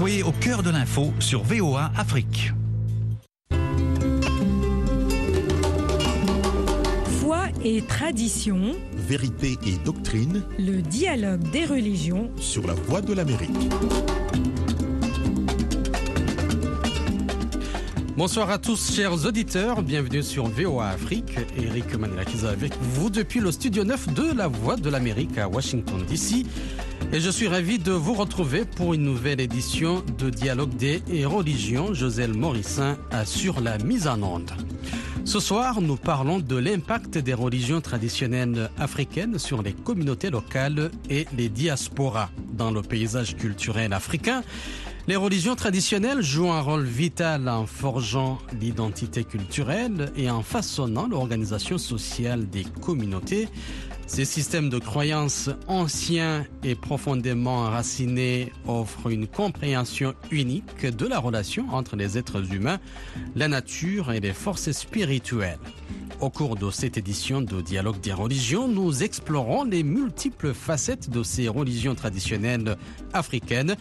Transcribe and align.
Soyez 0.00 0.22
au 0.22 0.32
cœur 0.32 0.62
de 0.62 0.70
l'info 0.70 1.12
sur 1.18 1.42
VOA 1.42 1.92
Afrique. 1.94 2.54
Foi 7.20 7.48
et 7.62 7.82
tradition, 7.82 8.76
Vérité 8.94 9.58
et 9.66 9.76
doctrine 9.84 10.42
le 10.58 10.80
dialogue 10.80 11.42
des 11.50 11.66
religions. 11.66 12.30
sur 12.38 12.66
la 12.66 12.72
voie 12.72 13.02
de 13.02 13.12
l'Amérique. 13.12 13.50
Bonsoir 18.16 18.48
à 18.48 18.56
tous, 18.56 18.94
chers 18.94 19.26
auditeurs. 19.26 19.82
Bienvenue 19.82 20.22
sur 20.22 20.46
VOA 20.46 20.88
Afrique. 20.88 21.36
Eric 21.58 21.94
Manelakiza 21.94 22.48
avec 22.48 22.72
vous 22.80 23.10
depuis 23.10 23.40
le 23.40 23.52
studio 23.52 23.84
9 23.84 24.14
de 24.14 24.34
La 24.34 24.48
Voix 24.48 24.76
de 24.76 24.88
l'Amérique 24.88 25.36
à 25.36 25.46
Washington, 25.46 26.02
D.C. 26.08 26.46
Et 27.12 27.18
je 27.18 27.28
suis 27.28 27.48
ravi 27.48 27.80
de 27.80 27.90
vous 27.90 28.14
retrouver 28.14 28.64
pour 28.64 28.94
une 28.94 29.02
nouvelle 29.02 29.40
édition 29.40 30.04
de 30.18 30.30
Dialogue 30.30 30.76
des 30.76 31.02
et 31.10 31.24
religions. 31.24 31.92
Joselle 31.92 32.34
Morissin 32.34 32.98
assure 33.10 33.60
la 33.60 33.78
mise 33.78 34.06
en 34.06 34.22
onde. 34.22 34.52
Ce 35.24 35.40
soir, 35.40 35.80
nous 35.80 35.96
parlons 35.96 36.38
de 36.38 36.56
l'impact 36.56 37.18
des 37.18 37.34
religions 37.34 37.80
traditionnelles 37.80 38.70
africaines 38.78 39.40
sur 39.40 39.60
les 39.60 39.72
communautés 39.72 40.30
locales 40.30 40.92
et 41.10 41.26
les 41.36 41.48
diasporas 41.48 42.30
dans 42.52 42.70
le 42.70 42.80
paysage 42.80 43.36
culturel 43.36 43.92
africain. 43.92 44.44
Les 45.08 45.16
religions 45.16 45.56
traditionnelles 45.56 46.22
jouent 46.22 46.52
un 46.52 46.60
rôle 46.60 46.84
vital 46.84 47.48
en 47.48 47.66
forgeant 47.66 48.38
l'identité 48.60 49.24
culturelle 49.24 50.12
et 50.14 50.30
en 50.30 50.42
façonnant 50.42 51.08
l'organisation 51.08 51.78
sociale 51.78 52.48
des 52.48 52.64
communautés. 52.80 53.48
Ces 54.12 54.24
systèmes 54.24 54.70
de 54.70 54.80
croyances 54.80 55.50
anciens 55.68 56.44
et 56.64 56.74
profondément 56.74 57.58
enracinés 57.58 58.52
offrent 58.66 59.08
une 59.08 59.28
compréhension 59.28 60.14
unique 60.32 60.84
de 60.84 61.06
la 61.06 61.20
relation 61.20 61.64
entre 61.70 61.94
les 61.94 62.18
êtres 62.18 62.52
humains, 62.52 62.80
la 63.36 63.46
nature 63.46 64.10
et 64.10 64.18
les 64.18 64.32
forces 64.32 64.72
spirituelles. 64.72 65.60
Au 66.20 66.28
cours 66.28 66.56
de 66.56 66.72
cette 66.72 66.98
édition 66.98 67.40
de 67.40 67.60
Dialogue 67.60 68.00
des 68.00 68.12
religions, 68.12 68.66
nous 68.66 69.04
explorons 69.04 69.62
les 69.62 69.84
multiples 69.84 70.54
facettes 70.54 71.08
de 71.08 71.22
ces 71.22 71.46
religions 71.46 71.94
traditionnelles 71.94 72.76
africaines 73.12 73.76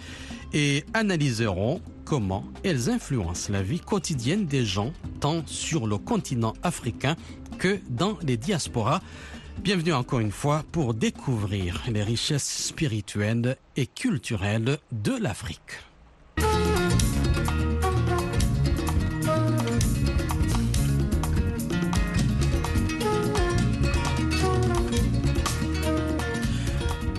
et 0.53 0.85
analyserons 0.93 1.81
comment 2.05 2.45
elles 2.63 2.91
influencent 2.91 3.51
la 3.51 3.63
vie 3.63 3.79
quotidienne 3.79 4.45
des 4.45 4.63
gens, 4.63 4.93
tant 5.21 5.41
sur 5.47 5.87
le 5.87 5.97
continent 5.97 6.53
africain 6.61 7.15
que 7.57 7.79
dans 7.89 8.19
les 8.21 8.37
diasporas. 8.37 9.01
Bienvenue 9.61 9.91
encore 9.93 10.21
une 10.21 10.31
fois 10.31 10.63
pour 10.71 10.93
découvrir 10.93 11.83
les 11.91 12.01
richesses 12.01 12.67
spirituelles 12.67 13.57
et 13.75 13.87
culturelles 13.87 14.77
de 14.91 15.11
l'Afrique. 15.21 15.59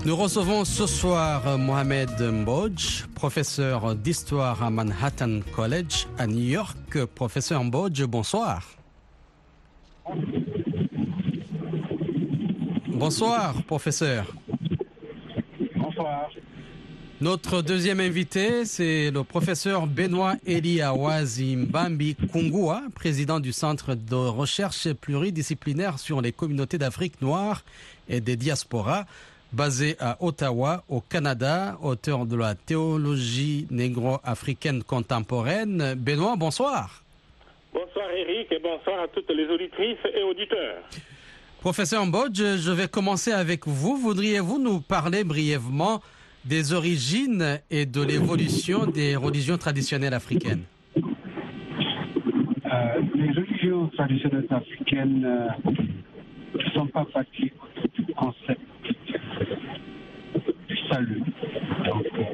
Nous 0.06 0.16
recevons 0.16 0.64
ce 0.64 0.86
soir 0.86 1.58
Mohamed 1.58 2.10
Mbodj, 2.20 3.04
professeur 3.14 3.94
d'histoire 3.94 4.62
à 4.62 4.70
Manhattan 4.70 5.41
College 5.54 6.08
à 6.16 6.27
New 6.27 6.42
York. 6.42 7.04
Professeur 7.14 7.62
Mbodj, 7.62 8.04
bonsoir. 8.04 8.62
Bonsoir, 13.01 13.55
professeur. 13.67 14.27
Bonsoir. 15.75 16.31
Notre 17.23 17.62
deuxième 17.62 17.98
invité, 17.98 18.67
c'est 18.67 19.11
le 19.11 19.25
professeur 19.25 19.87
Benoît 19.87 20.34
Eliawazi 20.47 21.56
Mbambi 21.56 22.15
Kungua, 22.31 22.83
président 22.95 23.41
du 23.41 23.53
Centre 23.53 23.95
de 23.95 24.15
recherche 24.15 24.93
pluridisciplinaire 24.93 25.98
sur 25.98 26.21
les 26.21 26.33
communautés 26.33 26.77
d'Afrique 26.77 27.22
noire 27.22 27.65
et 28.06 28.21
des 28.21 28.37
diasporas, 28.37 29.06
basé 29.55 29.97
à 29.99 30.19
Ottawa, 30.22 30.84
au 30.91 31.00
Canada, 31.00 31.78
auteur 31.83 32.27
de 32.27 32.37
la 32.37 32.55
théologie 32.55 33.66
négro-africaine 33.71 34.83
contemporaine. 34.83 35.94
Benoît, 35.97 36.37
bonsoir. 36.37 37.03
Bonsoir 37.72 38.10
Eric 38.10 38.53
et 38.53 38.59
bonsoir 38.59 39.00
à 39.05 39.09
toutes 39.09 39.31
les 39.31 39.47
auditrices 39.47 40.05
et 40.15 40.22
auditeurs. 40.22 40.83
Professeur 41.60 42.06
Mbodj, 42.06 42.56
je 42.56 42.72
vais 42.72 42.88
commencer 42.88 43.32
avec 43.32 43.66
vous. 43.69 43.94
Voudriez-vous 43.94 44.59
nous 44.59 44.81
parler 44.81 45.25
brièvement 45.25 46.00
des 46.47 46.72
origines 46.72 47.60
et 47.71 47.84
de 47.84 48.00
l'évolution 48.00 48.87
des 48.87 49.15
religions 49.15 49.59
traditionnelles 49.59 50.15
africaines? 50.15 50.62
Euh, 50.97 51.03
les 53.15 53.31
religions 53.32 53.88
traditionnelles 53.88 54.47
africaines 54.48 55.22
euh, 55.26 55.48
ne 56.54 56.71
sont 56.71 56.87
pas 56.87 57.03
autour 57.03 57.26
du 57.94 58.06
concept 58.15 58.60
du 60.66 60.77
salut. 60.91 61.22
Donc, 61.84 62.06
euh, 62.21 62.25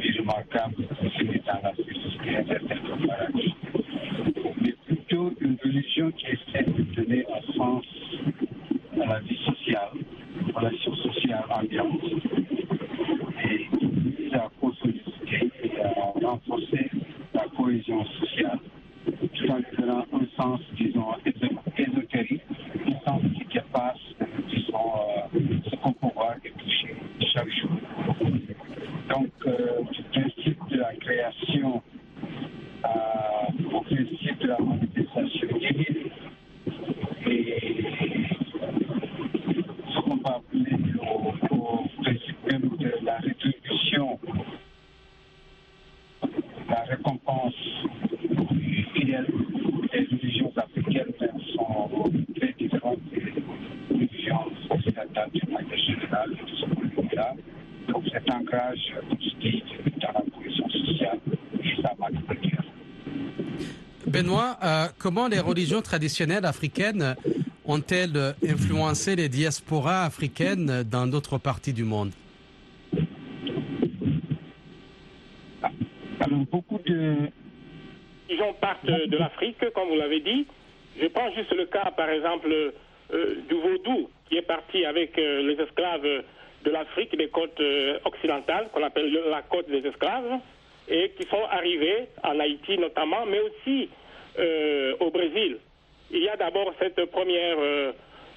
vie 0.00 0.18
remarquable 0.20 0.76
c'est 1.18 1.44
dans 1.46 1.60
la 1.64 1.74
société 1.74 2.36
interne 2.36 2.92
au 2.92 3.06
paradis. 3.08 3.54
Mais 4.62 4.74
qui 5.70 6.26
essaie 6.26 6.64
de 6.64 6.82
donner 6.94 7.24
un 7.32 7.52
sens 7.54 7.84
à 9.00 9.06
la 9.06 9.20
vie 9.20 9.38
sociale, 9.44 9.88
aux 10.48 10.58
relations 10.58 10.94
sociales 10.96 11.44
ambiantes. 11.50 12.23
Comment 64.98 65.28
les 65.28 65.40
religions 65.40 65.82
traditionnelles 65.82 66.44
africaines 66.46 67.16
ont-elles 67.66 68.34
influencé 68.46 69.16
les 69.16 69.28
diasporas 69.28 70.04
africaines 70.04 70.82
dans 70.90 71.06
d'autres 71.06 71.38
parties 71.38 71.72
du 71.72 71.84
monde? 71.84 72.10
Alors 76.20 76.38
beaucoup 76.50 76.78
de 76.86 77.16
Les 78.28 78.36
gens 78.36 78.52
partent 78.60 78.86
de 78.86 79.16
l'Afrique, 79.16 79.58
comme 79.74 79.88
vous 79.88 79.96
l'avez 79.96 80.20
dit. 80.20 80.46
Je 81.00 81.06
prends 81.08 81.30
juste 81.34 81.52
le 81.52 81.66
cas, 81.66 81.90
par 81.96 82.08
exemple, 82.08 82.48
euh, 83.12 83.34
du 83.48 83.54
vaudou, 83.54 84.08
qui 84.28 84.36
est 84.36 84.42
parti 84.46 84.84
avec 84.84 85.18
euh, 85.18 85.42
les 85.42 85.60
esclaves 85.62 86.02
de 86.64 86.70
l'Afrique, 86.70 87.16
des 87.18 87.28
côtes 87.28 87.60
euh, 87.60 87.98
occidentales, 88.04 88.68
qu'on 88.72 88.82
appelle 88.82 89.10
le- 89.12 89.28
la 89.30 89.42
côte 89.42 89.68
des 89.68 89.86
esclaves, 89.86 90.38
et 90.88 91.12
qui 91.18 91.26
sont 91.28 91.44
arrivés 91.50 92.06
en 92.22 92.38
Haïti 92.40 92.78
notamment, 92.78 93.26
mais 93.26 93.40
aussi 93.40 93.88
euh, 94.38 94.94
au 95.00 95.10
Brésil. 95.10 95.58
Il 96.10 96.22
y 96.22 96.28
a 96.28 96.36
d'abord 96.36 96.72
cette 96.78 97.04
première 97.06 97.56
euh, 97.58 97.92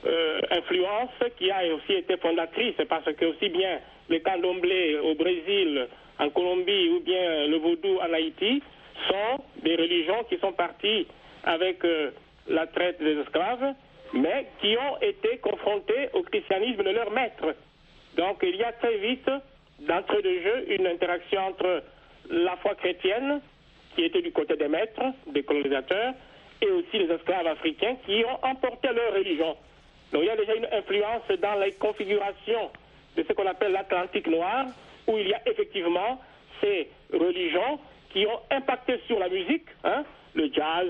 euh, 0.05 0.41
influence 0.51 1.09
qui 1.38 1.49
a 1.51 1.61
aussi 1.73 1.94
été 1.94 2.17
fondatrice, 2.17 2.75
parce 2.88 3.11
que 3.13 3.25
aussi 3.25 3.49
bien 3.49 3.79
les 4.09 4.21
candomblés 4.21 4.97
au 4.99 5.15
Brésil, 5.15 5.88
en 6.19 6.29
Colombie, 6.29 6.89
ou 6.89 6.99
bien 7.01 7.47
le 7.47 7.57
vaudou 7.57 7.97
en 7.99 8.13
Haïti, 8.13 8.61
sont 9.09 9.44
des 9.63 9.75
religions 9.75 10.23
qui 10.29 10.38
sont 10.38 10.53
parties 10.53 11.07
avec 11.44 11.83
la 12.47 12.67
traite 12.67 13.01
des 13.01 13.19
esclaves, 13.19 13.73
mais 14.13 14.47
qui 14.61 14.75
ont 14.77 14.97
été 15.01 15.38
confrontées 15.38 16.09
au 16.13 16.23
christianisme 16.23 16.83
de 16.83 16.89
leur 16.89 17.11
maître. 17.11 17.55
Donc 18.15 18.39
il 18.44 18.55
y 18.55 18.63
a 18.63 18.71
très 18.73 18.97
vite, 18.97 19.29
d'entrée 19.79 20.21
de 20.21 20.39
jeu, 20.41 20.73
une 20.79 20.88
interaction 20.88 21.41
entre 21.41 21.83
la 22.29 22.55
foi 22.57 22.75
chrétienne, 22.75 23.41
qui 23.97 24.05
était 24.05 24.21
du 24.21 24.31
côté 24.31 24.55
des 24.55 24.67
maîtres, 24.67 25.01
des 25.25 25.41
colonisateurs, 25.41 26.13
et 26.61 26.69
aussi 26.69 26.99
les 26.99 27.11
esclaves 27.11 27.47
africains 27.47 27.95
qui 28.05 28.23
ont 28.25 28.45
emporté 28.45 28.89
leur 28.94 29.13
religion. 29.13 29.57
Donc 30.13 30.21
il 30.21 30.27
y 30.27 30.29
a 30.29 30.35
déjà 30.35 30.53
une 30.55 30.67
influence 30.71 31.27
dans 31.41 31.59
les 31.59 31.73
configurations 31.73 32.69
de 33.17 33.25
ce 33.27 33.33
qu'on 33.33 33.47
appelle 33.47 33.71
l'Atlantique 33.71 34.27
noir, 34.27 34.67
où 35.07 35.17
il 35.17 35.27
y 35.27 35.33
a 35.33 35.41
effectivement 35.47 36.21
ces 36.61 36.89
religions 37.11 37.79
qui 38.13 38.25
ont 38.27 38.39
impacté 38.51 38.99
sur 39.07 39.17
la 39.17 39.29
musique, 39.29 39.65
hein, 39.83 40.03
le 40.35 40.51
jazz, 40.53 40.88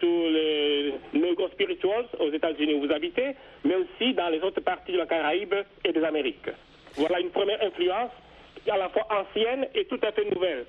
tous 0.00 0.28
les 0.30 0.94
negro 1.12 1.48
spirituals 1.48 2.06
aux 2.18 2.30
États-Unis 2.30 2.74
où 2.74 2.86
vous 2.86 2.92
habitez, 2.92 3.36
mais 3.64 3.74
aussi 3.74 4.14
dans 4.14 4.30
les 4.30 4.40
autres 4.40 4.62
parties 4.62 4.92
de 4.92 4.98
la 4.98 5.06
Caraïbe 5.06 5.54
et 5.84 5.92
des 5.92 6.02
Amériques. 6.02 6.48
Voilà 6.94 7.20
une 7.20 7.30
première 7.30 7.62
influence 7.62 8.10
à 8.66 8.78
la 8.78 8.88
fois 8.88 9.06
ancienne 9.10 9.68
et 9.74 9.84
tout 9.84 10.00
à 10.02 10.12
fait 10.12 10.24
nouvelle. 10.24 10.64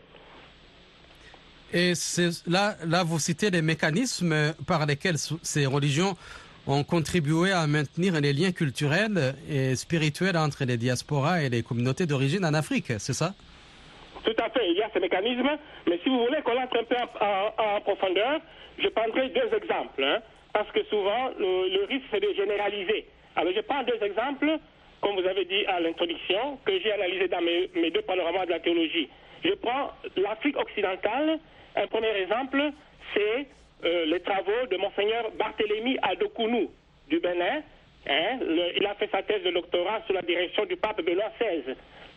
Et 1.73 1.93
là, 2.47 2.75
là, 2.85 3.03
vous 3.03 3.19
citez 3.19 3.49
les 3.49 3.61
mécanismes 3.61 4.53
par 4.65 4.85
lesquels 4.85 5.17
ces 5.17 5.65
religions 5.65 6.15
ont 6.65 6.83
contribué 6.83 7.51
à 7.51 7.65
maintenir 7.67 8.19
les 8.19 8.33
liens 8.33 8.51
culturels 8.51 9.35
et 9.49 9.75
spirituels 9.75 10.37
entre 10.37 10.65
les 10.65 10.77
diasporas 10.77 11.41
et 11.41 11.49
les 11.49 11.63
communautés 11.63 12.05
d'origine 12.05 12.45
en 12.45 12.53
Afrique, 12.53 12.91
c'est 12.99 13.13
ça? 13.13 13.33
Tout 14.23 14.35
à 14.37 14.49
fait, 14.49 14.69
il 14.69 14.77
y 14.77 14.81
a 14.81 14.89
ces 14.93 14.99
mécanismes, 14.99 15.57
mais 15.87 15.99
si 16.03 16.09
vous 16.09 16.19
voulez 16.25 16.41
qu'on 16.43 16.59
entre 16.61 16.79
un 16.79 16.83
peu 16.83 16.95
en, 16.95 17.81
profondeur, 17.81 18.41
je 18.77 18.87
prendrai 18.89 19.29
deux 19.29 19.55
exemples, 19.55 20.03
hein, 20.03 20.19
parce 20.51 20.69
que 20.71 20.83
souvent 20.85 21.31
le, 21.39 21.85
risque 21.85 22.05
c'est 22.11 22.19
de 22.19 22.33
généraliser. 22.33 23.05
Alors 23.35 23.53
je 23.55 23.61
prends 23.61 23.83
deux 23.83 24.03
exemples, 24.03 24.57
comme 25.01 25.15
vous 25.19 25.27
avez 25.27 25.45
dit 25.45 25.65
à 25.67 25.79
l'introduction, 25.79 26.57
que 26.65 26.73
j'ai 26.79 26.91
analysé 26.91 27.27
dans 27.29 27.41
mes 27.41 27.91
deux 27.91 28.01
panoramas 28.01 28.45
de 28.45 28.51
la 28.51 28.59
théologie. 28.59 29.07
Je 29.47 29.53
prends 29.53 29.91
l'Afrique 30.17 30.57
occidentale, 30.57 31.39
un 31.75 31.87
premier 31.87 32.11
exemple, 32.17 32.61
c'est 33.13 33.45
euh, 33.85 34.05
les 34.05 34.19
travaux 34.19 34.67
de 34.69 34.75
Monseigneur 34.75 35.31
Barthélemy 35.39 35.97
Adokounou 36.01 36.69
du 37.07 37.19
Bénin. 37.19 37.61
Hein, 38.09 38.39
il 38.75 38.85
a 38.85 38.95
fait 38.95 39.09
sa 39.09 39.23
thèse 39.23 39.43
de 39.43 39.51
doctorat 39.51 40.01
sous 40.05 40.13
la 40.13 40.21
direction 40.21 40.65
du 40.65 40.75
pape 40.75 41.01
Benoît 41.01 41.31
XVI. 41.39 41.75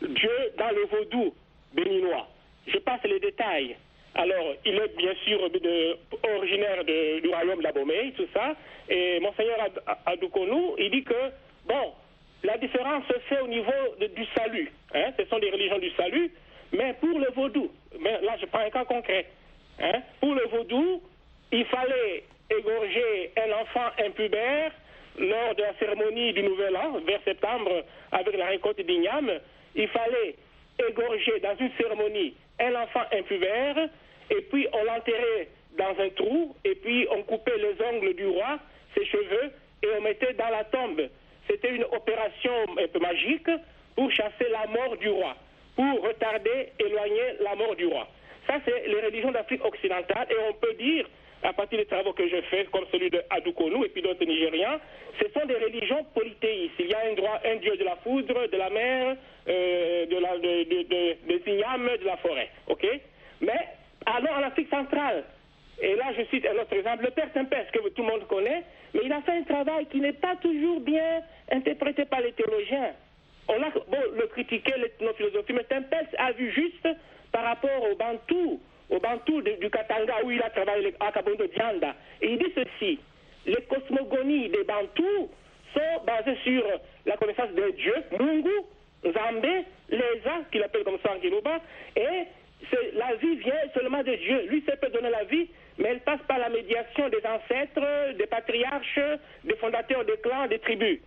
Dieu 0.09 0.31
dans 0.59 0.71
le 0.71 0.87
vaudou 0.87 1.33
béninois. 1.73 2.27
Je 2.67 2.79
passe 2.79 3.03
les 3.05 3.21
détails. 3.21 3.77
Alors, 4.17 4.55
il 4.65 4.75
est 4.75 4.97
bien 4.97 5.15
sûr 5.25 5.41
originaire 6.37 6.85
du 6.85 7.29
royaume 7.29 7.63
d'Abomey, 7.63 8.13
tout 8.17 8.27
ça. 8.35 8.57
Et 8.89 9.21
Monseigneur 9.21 9.69
Adokounou, 10.07 10.75
il 10.79 10.91
dit 10.91 11.05
que, 11.05 11.31
bon, 11.67 11.93
la 12.43 12.57
différence 12.57 13.05
se 13.07 13.19
fait 13.29 13.41
au 13.41 13.47
niveau 13.47 13.73
du 14.01 14.27
salut. 14.37 14.73
Hein, 14.95 15.13
ce 15.17 15.25
sont 15.27 15.39
des 15.39 15.51
religions 15.51 15.79
du 15.79 15.91
salut. 15.91 16.33
Mais 16.73 16.95
pour 17.01 17.19
le 17.19 17.31
vaudou, 17.35 17.71
mais 17.99 18.21
là 18.21 18.37
je 18.41 18.47
prends 18.47 18.61
un 18.61 18.71
cas 18.71 18.85
concret. 18.85 19.27
Hein, 19.81 20.03
pour 20.21 20.35
le 20.35 20.47
vaudou, 20.47 21.03
il 21.53 21.65
fallait 21.67 22.25
égorger 22.51 23.33
un 23.37 23.53
enfant 23.63 23.91
impubère 24.05 24.73
lors 25.19 25.55
de 25.55 25.63
la 25.63 25.75
cérémonie 25.79 26.33
du 26.33 26.43
Nouvel 26.43 26.77
An, 26.77 27.01
vers 27.07 27.21
septembre, 27.25 27.85
avec 28.13 28.37
la 28.37 28.47
récolte 28.47 28.81
d'igname. 28.81 29.31
Il 29.75 29.89
fallait 29.89 30.37
égorger 30.89 31.41
dans 31.41 31.57
une 31.59 31.71
cérémonie 31.79 32.35
un 32.59 32.75
enfant 32.75 33.03
impubère, 33.13 33.77
et 34.31 34.43
puis 34.43 34.67
on 34.73 34.85
l'enterrait 34.85 35.49
dans 35.79 36.03
un 36.03 36.09
trou, 36.11 36.55
et 36.65 36.75
puis 36.75 37.07
on 37.11 37.23
coupait 37.23 37.57
les 37.59 37.85
ongles 37.85 38.15
du 38.15 38.27
roi, 38.27 38.59
ses 38.97 39.05
cheveux, 39.07 39.51
et 39.83 39.89
on 39.99 40.03
mettait 40.03 40.35
dans 40.35 40.49
la 40.49 40.65
tombe. 40.65 41.03
C'était 41.49 41.75
une 41.75 41.85
opération 41.85 42.53
un 42.79 42.89
peu 42.89 42.99
magique 42.99 43.49
pour 43.97 44.11
chasser 44.13 44.49
la 44.51 44.67
mort 44.67 44.97
du 44.97 45.09
roi, 45.09 45.35
pour 45.77 46.03
retarder, 46.03 46.73
éloigner 46.79 47.37
la 47.41 47.55
mort 47.55 47.77
du 47.77 47.87
roi. 47.87 48.09
Ça, 48.47 48.55
c'est 48.65 48.89
les 48.89 49.01
religions 49.01 49.31
d'Afrique 49.31 49.65
occidentale, 49.65 50.27
et 50.31 50.37
on 50.49 50.55
peut 50.55 50.75
dire 50.75 51.07
à 51.43 51.53
partir 51.53 51.79
des 51.79 51.87
travaux 51.87 52.13
que 52.13 52.29
je 52.29 52.41
fais, 52.51 52.67
comme 52.67 52.85
celui 52.93 53.11
de 53.11 53.23
Adoukonou 53.31 53.85
et 53.85 53.89
puis 53.89 54.03
d'autres 54.03 54.25
Nigériens, 54.25 54.79
ce 55.19 55.27
sont 55.33 55.47
des 55.47 55.55
religions 55.55 56.05
polythéistes. 56.15 56.75
Il 56.79 56.89
y 56.89 56.95
a 56.95 56.99
un, 57.01 57.57
dieu 57.57 57.77
de 57.77 57.85
la 57.85 57.97
foudre, 57.97 58.47
de 58.47 58.57
la 58.57 58.71
mer, 58.71 59.17
euh, 59.49 60.07
de 60.07 60.17
la, 60.17 60.37
de, 60.37 60.65
de, 60.65 61.17
des 61.27 61.53
ignames, 61.53 61.89
de 61.99 62.05
la 62.05 62.17
forêt. 62.19 62.51
OK? 62.67 62.87
Mais 63.41 63.59
allons 64.05 64.33
en 64.33 64.43
Afrique 64.43 64.69
centrale. 64.69 65.25
Et 65.81 65.95
là, 65.97 66.13
je 66.17 66.25
cite 66.25 66.47
un 66.47 66.61
autre 66.61 66.75
exemple, 66.75 67.05
le 67.05 67.11
père 67.11 67.33
Tempest, 67.33 67.71
que 67.71 67.89
tout 67.89 68.03
le 68.03 68.09
monde 68.09 68.27
connaît, 68.27 68.63
mais 68.93 69.01
il 69.05 69.13
a 69.13 69.23
fait 69.23 69.33
un 69.33 69.43
travail 69.45 69.87
qui 69.87 69.99
n'est 69.99 70.13
pas 70.13 70.37
toujours 70.37 70.81
bien 70.81 71.23
interprété 71.51 72.05
par 72.05 72.21
les 72.21 72.33
théologiens. 72.33 72.93
On 73.53 73.63
a 73.63 73.71
beau 73.71 74.15
le 74.17 74.27
critiquer, 74.29 74.73
l'ethnophilosophie, 74.79 75.53
mais 75.53 75.65
Tempest 75.65 76.15
a 76.19 76.31
vu 76.33 76.53
juste 76.53 76.89
par 77.33 77.43
rapport 77.43 77.91
aux 77.91 77.97
Bantous 77.97 78.61
au 78.91 78.99
Bantou 78.99 79.41
du 79.43 79.71
Katanga 79.71 80.15
où 80.25 80.31
il 80.31 80.43
a 80.43 80.51
travaillé 80.51 80.95
à 81.01 81.13
Kabondo 81.13 81.47
Dianda. 81.47 81.95
Et 82.21 82.33
il 82.33 82.39
dit 82.39 82.53
ceci, 82.55 82.99
les 83.47 83.63
cosmogonies 83.63 84.49
des 84.51 84.65
Bantous 84.65 85.31
sont 85.73 86.05
basées 86.05 86.37
sur 86.45 86.65
la 87.07 87.17
connaissance 87.17 87.53
de 87.53 87.71
Dieu, 87.71 87.95
Mungu, 88.19 88.51
Zambé, 89.05 89.65
Leza, 89.89 90.43
qu'il 90.51 90.63
appelle 90.63 90.85
comme 90.85 90.99
ça 91.03 91.13
en 91.15 91.21
Kinuba, 91.21 91.61
et 91.97 92.27
la 92.95 93.15
vie 93.15 93.37
vient 93.37 93.55
seulement 93.75 94.03
de 94.03 94.15
Dieu. 94.15 94.47
Lui 94.49 94.63
seul 94.67 94.79
peut 94.79 94.91
donner 94.91 95.11
la 95.11 95.25
vie, 95.25 95.49
mais 95.79 95.91
elle 95.91 96.01
passe 96.01 96.21
par 96.29 96.39
la 96.39 96.49
médiation 96.49 97.09
des 97.09 97.23
ancêtres, 97.25 98.15
des 98.17 98.27
patriarches, 98.27 99.01
des 99.45 99.57
fondateurs 99.57 100.05
des 100.05 100.19
clans, 100.19 100.47
des 100.49 100.59
tribus. 100.59 101.01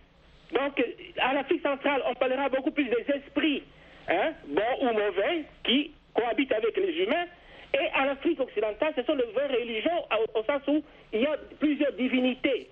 Donc, 0.54 0.82
à 1.18 1.34
l'Afrique 1.34 1.62
centrale, 1.62 2.02
on 2.08 2.14
parlera 2.14 2.48
beaucoup 2.48 2.70
plus 2.70 2.84
des 2.84 3.04
esprits, 3.08 3.62
hein, 4.08 4.32
bons 4.46 4.82
ou 4.82 4.92
mauvais, 4.92 5.44
qui 5.64 5.92
cohabitent 6.14 6.52
avec 6.52 6.76
les 6.76 7.02
humains, 7.02 7.26
et 7.74 7.98
en 7.98 8.08
Afrique 8.08 8.38
occidentale, 8.38 8.92
ce 8.96 9.02
sont 9.02 9.16
les 9.16 9.26
vraies 9.32 9.48
religions 9.48 10.06
au, 10.34 10.42
sens 10.44 10.62
où 10.68 10.82
il 11.12 11.22
y 11.22 11.26
a 11.26 11.36
plusieurs 11.58 11.92
divinités. 11.94 12.68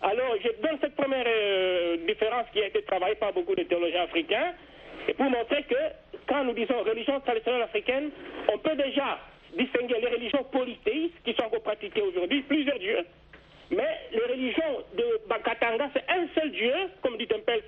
Alors, 0.00 0.34
je 0.42 0.48
donne 0.62 0.78
cette 0.80 0.96
première 0.96 1.26
euh, 1.26 1.98
différence 2.06 2.46
qui 2.52 2.62
a 2.62 2.66
été 2.66 2.82
travaillée 2.82 3.16
par 3.16 3.34
beaucoup 3.34 3.54
de 3.54 3.64
théologiens 3.64 4.04
africains, 4.04 4.54
pour 5.16 5.30
montrer 5.30 5.62
que 5.64 5.74
quand 6.26 6.44
nous 6.44 6.54
disons 6.54 6.82
religion 6.82 7.20
traditionnelle 7.20 7.62
africaine, 7.62 8.10
on 8.52 8.58
peut 8.58 8.76
déjà 8.76 9.18
distinguer 9.56 10.00
les 10.00 10.08
religions 10.08 10.44
polythéistes 10.44 11.22
qui 11.24 11.34
sont 11.34 11.44
encore 11.44 11.62
pratiquées 11.62 12.02
aujourd'hui, 12.02 12.42
plusieurs 12.42 12.78
dieux, 12.78 13.04
mais 13.70 13.98
les 14.12 14.32
religions 14.32 14.84
de 14.96 15.20
Bakatanga, 15.28 15.90
c'est 15.92 16.04
un 16.08 16.26
seul 16.34 16.50
Dieu, 16.52 16.74
comme 17.02 17.16
dit 17.18 17.26
Tempels, 17.26 17.62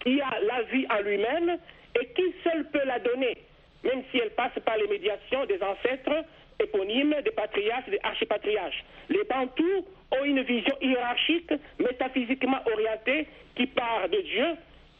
qui 0.00 0.20
a 0.20 0.40
la 0.40 0.62
vie 0.62 0.86
en 0.90 1.00
lui-même 1.02 1.58
et 2.00 2.06
qui 2.14 2.34
seul 2.42 2.64
peut 2.70 2.84
la 2.84 2.98
donner 2.98 3.36
même 3.84 4.02
si 4.10 4.18
elle 4.18 4.30
passe 4.30 4.52
par 4.64 4.76
les 4.76 4.86
médiations 4.86 5.44
des 5.46 5.60
ancêtres 5.62 6.24
éponymes, 6.60 7.14
des 7.24 7.30
patriarches, 7.30 7.88
des 7.88 8.00
archipatriarches. 8.02 8.84
Les 9.08 9.24
Bantous 9.24 9.86
ont 10.12 10.24
une 10.24 10.42
vision 10.42 10.74
hiérarchique, 10.80 11.52
métaphysiquement 11.78 12.60
orientée, 12.72 13.26
qui 13.56 13.66
part 13.66 14.08
de 14.08 14.20
Dieu 14.20 14.46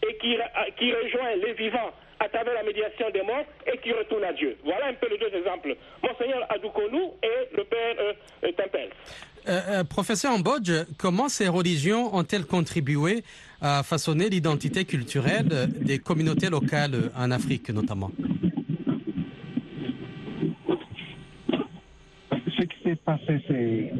et 0.08 0.16
qui, 0.16 0.36
qui 0.78 0.92
rejoint 0.92 1.36
les 1.36 1.52
vivants 1.52 1.92
à 2.18 2.28
travers 2.28 2.54
la 2.54 2.62
médiation 2.62 3.10
des 3.10 3.22
morts 3.22 3.44
et 3.66 3.78
qui 3.78 3.92
retourne 3.92 4.24
à 4.24 4.32
Dieu. 4.32 4.56
Voilà 4.64 4.86
un 4.86 4.94
peu 4.94 5.08
les 5.08 5.18
deux 5.18 5.34
exemples. 5.34 5.76
Monseigneur 6.02 6.46
Adoukonou 6.50 7.14
et 7.22 7.56
le 7.56 7.64
père 7.64 7.94
euh, 7.98 8.52
Tempel. 8.52 8.81
Euh, 9.48 9.60
euh, 9.68 9.84
professeur 9.84 10.32
Ambodge, 10.32 10.72
comment 10.98 11.28
ces 11.28 11.48
religions 11.48 12.14
ont-elles 12.14 12.46
contribué 12.46 13.24
à 13.60 13.82
façonner 13.82 14.28
l'identité 14.28 14.84
culturelle 14.84 15.68
des 15.80 15.98
communautés 15.98 16.48
locales 16.48 17.10
en 17.16 17.30
Afrique 17.30 17.70
notamment? 17.70 18.10
Passé, 23.04 23.42
c'est 23.48 23.92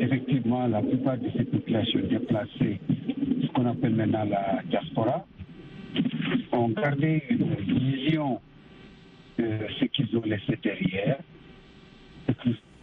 effectivement 0.00 0.66
la 0.66 0.80
plupart 0.80 1.18
de 1.18 1.28
ces 1.36 1.44
populations 1.44 2.00
déplacées, 2.08 2.80
ce 3.42 3.46
qu'on 3.52 3.66
appelle 3.66 3.94
maintenant 3.94 4.24
la 4.24 4.62
diaspora, 4.70 5.26
ont 6.52 6.68
gardé 6.68 7.22
une 7.28 7.54
vision 7.56 8.40
de 9.38 9.58
ce 9.78 9.84
qu'ils 9.86 10.16
ont 10.16 10.22
laissé 10.22 10.58
derrière, 10.62 11.18
ce 11.18 11.31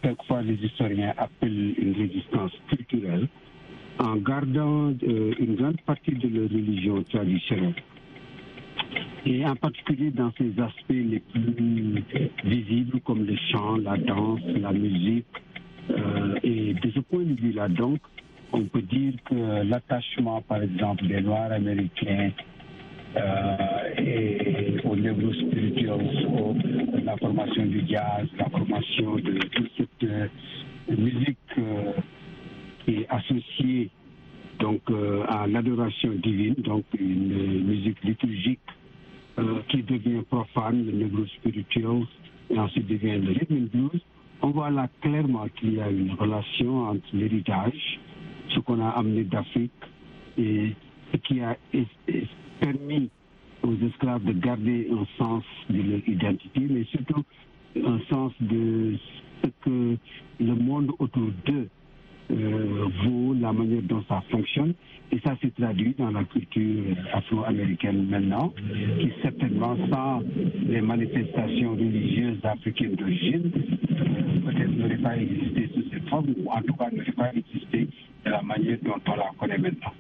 quelquefois 0.02 0.42
les 0.42 0.56
historiens 0.56 1.14
appellent 1.18 1.76
une 1.78 1.94
résistance 1.94 2.52
culturelle, 2.68 3.28
en 4.00 4.16
gardant 4.16 4.94
euh, 5.04 5.34
une 5.40 5.56
grande 5.56 5.82
partie 5.82 6.12
de 6.12 6.28
leur 6.28 6.50
religion 6.50 7.04
traditionnelle 7.04 7.76
et 9.26 9.46
en 9.46 9.56
particulier 9.56 10.12
dans 10.12 10.32
ces 10.38 10.52
aspects 10.60 10.90
les 10.90 11.20
plus 11.20 12.04
visibles 12.44 13.00
comme 13.02 13.26
le 13.26 13.36
chant, 13.52 13.78
la 13.78 13.98
danse, 13.98 14.42
la 14.60 14.72
musique. 14.72 15.26
Euh, 15.90 16.36
et 16.44 16.74
de 16.74 16.92
ce 16.92 17.00
point 17.00 17.24
de 17.24 17.34
vue-là, 17.40 17.68
donc, 17.68 18.00
on 18.54 18.62
peut 18.64 18.82
dire 18.82 19.14
que 19.26 19.64
l'attachement, 19.64 20.42
par 20.42 20.62
exemple, 20.62 21.08
des 21.08 21.22
Noirs 21.22 21.52
américains 21.52 22.32
et 23.98 24.76
au 24.84 24.96
niveau 24.96 25.34
spirituel, 25.34 27.04
la 27.04 27.18
formation 27.18 27.66
du 27.66 27.84
jazz, 27.88 28.28
la 28.38 28.50
formation 28.50 29.16
de 29.16 29.40
toute 29.52 29.72
cette 29.78 30.04
euh, 30.04 30.28
musique 30.98 31.38
qui 32.86 32.96
est 32.96 33.08
associée 33.10 33.90
donc 34.60 34.82
à 35.28 35.48
l'adoration 35.48 36.12
divine, 36.22 36.56
donc 36.56 36.84
une 37.00 37.64
musique 37.64 38.04
liturgique 38.04 38.60
euh, 39.40 39.62
qui 39.70 39.84
devient 39.84 40.22
profane, 40.30 40.86
le 40.86 40.92
negro 40.92 41.26
spirituel, 41.38 42.04
et 42.50 42.60
ensuite 42.60 42.88
devient 42.88 43.20
le 43.20 43.32
rhythm 43.32 43.68
blues, 43.68 44.02
on 44.42 44.50
voit 44.50 44.70
là 44.70 44.90
clairement 45.02 45.48
qu'il 45.56 45.76
y 45.76 45.82
a 45.82 45.90
une 45.90 46.12
relation 46.12 46.90
entre 46.90 47.06
l'héritage, 47.14 48.00
ce 48.50 48.60
qu'on 48.60 48.82
a 48.82 48.90
amené 48.90 49.24
d'Afrique, 49.24 49.72
et 50.38 50.74
qui 51.24 51.42
a 51.42 51.56
permis 52.60 53.10
aux 53.64 53.76
esclaves 53.86 54.24
de 54.24 54.34
garder 54.34 54.88
un 54.92 55.06
sens 55.18 55.44
de 55.70 55.82
leur 55.82 56.08
identité, 56.08 56.62
mais 56.70 56.84
surtout 56.86 57.24
un 57.76 58.00
sens 58.10 58.32
de 58.40 58.96
ce 59.44 59.48
que 59.62 59.98
le 60.40 60.56
monde 60.56 60.92
autour 61.00 61.30
d'eux 61.46 61.70
euh, 62.32 62.86
vaut, 63.04 63.34
la 63.40 63.52
manière 63.52 63.82
dont 63.84 64.04
ça 64.08 64.22
fonctionne. 64.30 64.74
Et 65.12 65.20
ça 65.22 65.36
s'est 65.42 65.50
traduit 65.50 65.96
dans 65.98 66.12
la 66.12 66.24
culture 66.24 66.96
afro-américaine 67.14 68.08
maintenant, 68.08 68.54
qui 69.00 69.12
certainement, 69.24 69.76
sans 69.92 70.22
les 70.68 70.82
manifestations 70.82 71.72
religieuses 71.72 72.40
africaines 72.44 72.96
d'origine, 72.96 73.50
peut-être 73.50 74.78
n'aurait 74.78 74.98
pas 74.98 75.18
existé 75.18 75.70
sous 75.74 75.84
cette 75.92 76.08
forme, 76.10 76.28
ou 76.38 76.52
en 76.52 76.62
tout 76.62 76.74
cas 76.74 76.92
n'aurait 76.92 77.12
pas 77.14 77.32
existé 77.34 77.88
de 78.26 78.30
la 78.30 78.42
manière 78.44 78.78
dont 78.84 79.02
on 79.08 79.16
la 79.16 79.32
connaît 79.40 79.58
maintenant. 79.58 79.94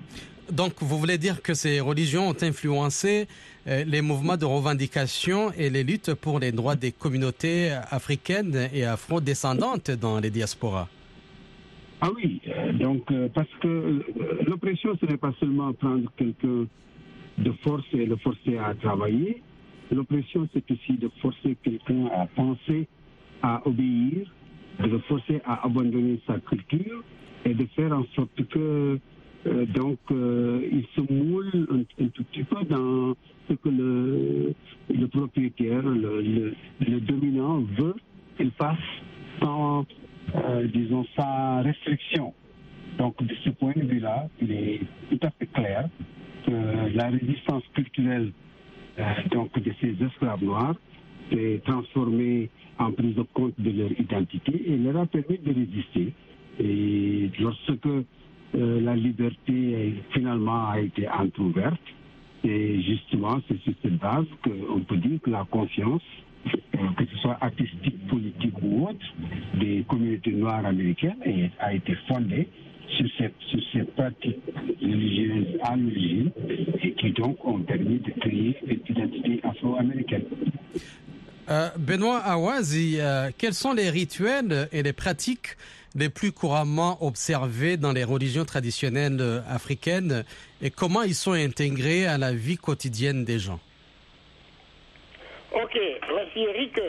Donc, 0.52 0.74
vous 0.80 0.98
voulez 0.98 1.18
dire 1.18 1.42
que 1.42 1.54
ces 1.54 1.80
religions 1.80 2.30
ont 2.30 2.36
influencé 2.42 3.28
euh, 3.68 3.84
les 3.86 4.02
mouvements 4.02 4.38
de 4.38 4.46
revendication 4.46 5.52
et 5.54 5.70
les 5.70 5.84
luttes 5.84 6.14
pour 6.16 6.40
les 6.40 6.52
droits 6.52 6.76
des 6.76 6.92
communautés 6.92 7.72
africaines 7.92 8.70
et 8.74 8.86
afro-descendantes 8.86 9.92
dans 9.92 10.20
les 10.20 10.32
diasporas? 10.32 10.88
Ah 12.02 12.10
oui, 12.16 12.42
euh, 12.48 12.72
donc 12.74 13.12
euh, 13.12 13.28
parce 13.34 13.50
que 13.62 14.04
l'oppression, 14.48 14.98
ce 15.00 15.06
n'est 15.06 15.18
pas 15.18 15.34
seulement 15.40 15.74
prendre 15.74 16.10
quelqu'un 16.18 16.66
de 17.38 17.52
force 17.64 17.86
et 17.94 18.06
le 18.06 18.16
forcer 18.18 18.58
à 18.58 18.74
travailler. 18.76 19.44
L'oppression, 19.92 20.48
c'est 20.54 20.70
aussi 20.72 20.94
de 20.94 21.10
forcer 21.22 21.58
quelqu'un 21.64 22.06
à 22.08 22.26
penser, 22.36 22.88
à 23.42 23.62
obéir, 23.68 24.32
de 24.80 24.86
le 24.88 25.00
forcer 25.00 25.42
à 25.46 25.66
abandonner 25.66 26.20
sa 26.26 26.40
culture 26.40 27.04
et 27.46 27.54
de 27.54 27.66
faire 27.76 27.92
en 27.92 28.06
sorte 28.16 28.48
que 28.50 29.00
euh, 29.48 29.66
donc 29.68 30.00
euh, 30.12 30.62
il 30.72 30.86
se 30.96 31.02
moule 31.12 31.68
un, 31.72 32.08
tout 32.10 32.24
petit 32.26 32.44
peu 32.44 32.64
dans 32.66 33.16
ce 33.50 33.54
que 33.54 33.70
le, 33.70 34.54
le 34.94 35.08
propriétaire, 35.08 35.82
le, 35.82 36.54
le, 36.82 37.00
dominant 37.00 37.62
veut 37.78 37.96
qu'il 38.38 38.52
fasse 38.52 38.78
sans, 39.42 39.86
euh, 40.36 40.68
disons, 40.68 41.06
sans 41.16 41.64
restriction. 41.64 42.34
Donc 42.98 43.22
de 43.24 43.34
ce 43.46 43.50
point 43.52 43.74
de 43.76 43.86
vue-là, 43.86 44.28
il 44.42 44.52
est 44.52 44.82
tout 45.10 45.20
à 45.26 45.30
fait 45.32 45.48
clair 45.48 45.88
que 46.46 46.96
la 46.96 47.08
résistance 47.08 47.64
culturelle 47.74 48.34
euh, 49.00 49.04
donc 49.32 49.58
de 49.58 49.72
ces 49.80 49.96
esclaves 50.04 50.44
noirs 50.44 50.76
s'est 51.32 51.62
transformée 51.66 52.50
en 52.78 52.92
prise 52.92 53.16
de 53.16 53.24
compte 53.34 53.54
de 53.58 53.72
leur 53.72 53.92
identité 54.00 54.72
et 54.74 54.78
leur 54.78 54.98
a 54.98 55.06
permis 55.06 55.38
de 55.38 55.54
résister. 55.54 56.14
Et 56.60 57.30
lorsque 57.40 57.88
euh, 58.56 58.82
la 58.82 58.96
liberté 58.96 59.94
finalement 60.12 60.70
a 60.70 60.80
été 60.80 61.08
entrouverte, 61.08 61.80
et 62.44 62.82
justement 62.82 63.40
c'est 63.48 63.60
sur 63.62 63.74
cette 63.84 63.98
base 63.98 64.26
qu'on 64.44 64.80
peut 64.82 64.98
dire 64.98 65.20
que 65.22 65.30
la 65.30 65.46
conscience, 65.52 66.02
euh, 66.48 66.78
que 66.98 67.06
ce 67.06 67.18
soit 67.18 67.38
artistique, 67.42 68.08
politique 68.08 68.56
ou 68.64 68.88
autre, 68.88 69.06
des 69.60 69.86
communautés 69.88 70.32
noires 70.32 70.66
américaines 70.66 71.18
a 71.60 71.74
été 71.74 71.96
fondée 72.08 72.48
sur 72.98 73.06
ces, 73.20 73.32
sur 73.52 73.60
ces 73.72 73.84
pratiques 73.84 74.40
religieuses 74.82 75.60
à 75.62 75.76
l'origine 75.76 76.32
et 76.82 76.94
qui 76.94 77.12
donc 77.12 77.46
ont 77.46 77.60
permis 77.60 78.00
de 78.00 78.12
créer 78.20 78.58
une 78.66 78.80
identité 78.90 79.40
afro-américaine. 79.44 80.24
Euh, 81.52 81.70
Benoît 81.78 82.18
Awazi, 82.20 82.98
quels 83.38 83.54
sont 83.54 83.74
les 83.74 83.92
rituels 83.92 84.68
et 84.72 84.82
les 84.82 84.94
pratiques 84.94 85.56
les 85.96 86.10
plus 86.10 86.32
couramment 86.32 86.98
observés 87.04 87.78
dans 87.78 87.92
les 87.92 88.04
religions 88.04 88.46
traditionnelles 88.46 89.44
africaines 89.50 90.24
et 90.62 90.70
comment 90.70 91.04
ils 91.04 91.16
sont 91.16 91.34
intégrés 91.34 92.06
à 92.06 92.18
la 92.18 92.32
vie 92.32 92.58
quotidienne 92.58 93.26
des 93.26 93.40
gens 93.40 93.60
Ok, 95.52 95.80
merci 96.14 96.40
Eric. 96.40 96.80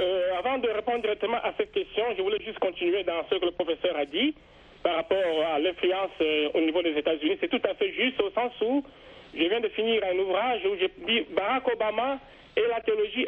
Euh, 0.00 0.38
avant 0.38 0.58
de 0.58 0.68
répondre 0.68 1.02
directement 1.02 1.36
à 1.36 1.52
cette 1.56 1.72
question, 1.72 2.04
je 2.16 2.22
voulais 2.22 2.42
juste 2.44 2.58
continuer 2.58 3.04
dans 3.04 3.24
ce 3.30 3.36
que 3.36 3.44
le 3.44 3.52
professeur 3.52 3.96
a 3.96 4.04
dit 4.04 4.34
par 4.82 4.96
rapport 4.96 5.46
à 5.52 5.58
l'influence 5.58 6.10
euh, 6.20 6.48
au 6.54 6.60
niveau 6.60 6.82
des 6.82 6.96
États-Unis. 6.96 7.38
C'est 7.40 7.48
tout 7.48 7.62
à 7.68 7.74
fait 7.74 7.92
juste 7.92 8.20
au 8.20 8.30
sens 8.30 8.52
où 8.60 8.84
je 9.34 9.44
viens 9.44 9.60
de 9.60 9.68
finir 9.68 10.02
un 10.04 10.18
ouvrage 10.18 10.60
où 10.66 10.76
j'ai 10.78 10.90
dit 11.06 11.26
Barack 11.34 11.66
Obama 11.72 12.18
et 12.56 12.62
la 12.68 12.80
théologie 12.80 13.26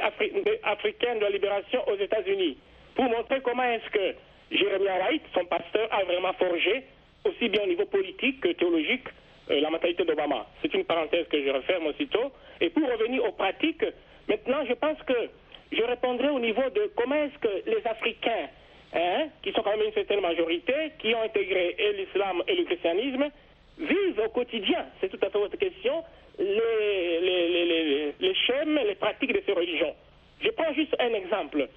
africaine 0.62 1.18
de 1.18 1.24
la 1.24 1.30
libération 1.30 1.80
aux 1.88 1.96
États-Unis 1.96 2.58
pour 2.94 3.04
montrer 3.04 3.40
comment 3.42 3.64
est-ce 3.64 3.90
que 3.90 4.14
Jeremiah 4.50 4.98
Wright, 4.98 5.22
son 5.34 5.44
pasteur, 5.46 5.88
a 5.92 6.04
vraiment 6.04 6.32
forgé, 6.34 6.84
aussi 7.24 7.48
bien 7.48 7.62
au 7.62 7.66
niveau 7.66 7.86
politique 7.86 8.40
que 8.40 8.48
théologique, 8.52 9.08
euh, 9.50 9.60
la 9.60 9.70
mentalité 9.70 10.04
d'Obama. 10.04 10.46
C'est 10.62 10.72
une 10.74 10.84
parenthèse 10.84 11.26
que 11.28 11.42
je 11.42 11.50
referme 11.50 11.86
aussitôt. 11.86 12.32
Et 12.60 12.70
pour 12.70 12.88
revenir 12.90 13.24
aux 13.24 13.32
pratiques, 13.32 13.84
maintenant, 14.28 14.64
je 14.68 14.74
pense 14.74 14.98
que 15.02 15.28
je 15.72 15.82
répondrai 15.82 16.28
au 16.28 16.38
niveau 16.38 16.68
de 16.70 16.90
comment 16.96 17.16
est-ce 17.16 17.38
que 17.38 17.70
les 17.70 17.86
Africains, 17.86 18.48
hein, 18.94 19.26
qui 19.42 19.52
sont 19.52 19.62
quand 19.62 19.76
même 19.76 19.86
une 19.86 19.92
certaine 19.92 20.20
majorité, 20.20 20.72
qui 20.98 21.14
ont 21.14 21.22
intégré 21.22 21.76
l'islam 21.96 22.42
et 22.46 22.54
le 22.54 22.64
christianisme, 22.64 23.30
vivent 23.78 24.22
au 24.24 24.30
quotidien, 24.30 24.86
c'est 25.00 25.08
tout 25.08 25.18
à 25.24 25.28
fait 25.28 25.38
votre 25.38 25.58
question, 25.58 26.02
les, 26.38 27.20
les, 27.20 27.48
les, 27.48 27.64
les, 27.64 28.14
les 28.18 28.34
schèmes, 28.34 28.78
les 28.86 28.94
pratiques 28.94 29.32
de 29.32 29.42
ces 29.44 29.52
religions. 29.52 29.94
Je 30.40 30.48
prends 30.50 30.72
juste 30.74 30.94
un 30.98 31.12
exemple. 31.14 31.68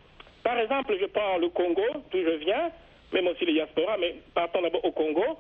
Par 0.43 0.57
exemple, 0.59 0.95
je 0.99 1.05
prends 1.05 1.37
le 1.37 1.49
Congo, 1.49 1.83
d'où 2.11 2.17
je 2.17 2.37
viens, 2.43 2.71
même 3.13 3.27
aussi 3.27 3.45
les 3.45 3.53
diasporas, 3.53 3.97
mais 3.97 4.15
partons 4.33 4.61
d'abord 4.61 4.83
au 4.85 4.91
Congo. 4.91 5.39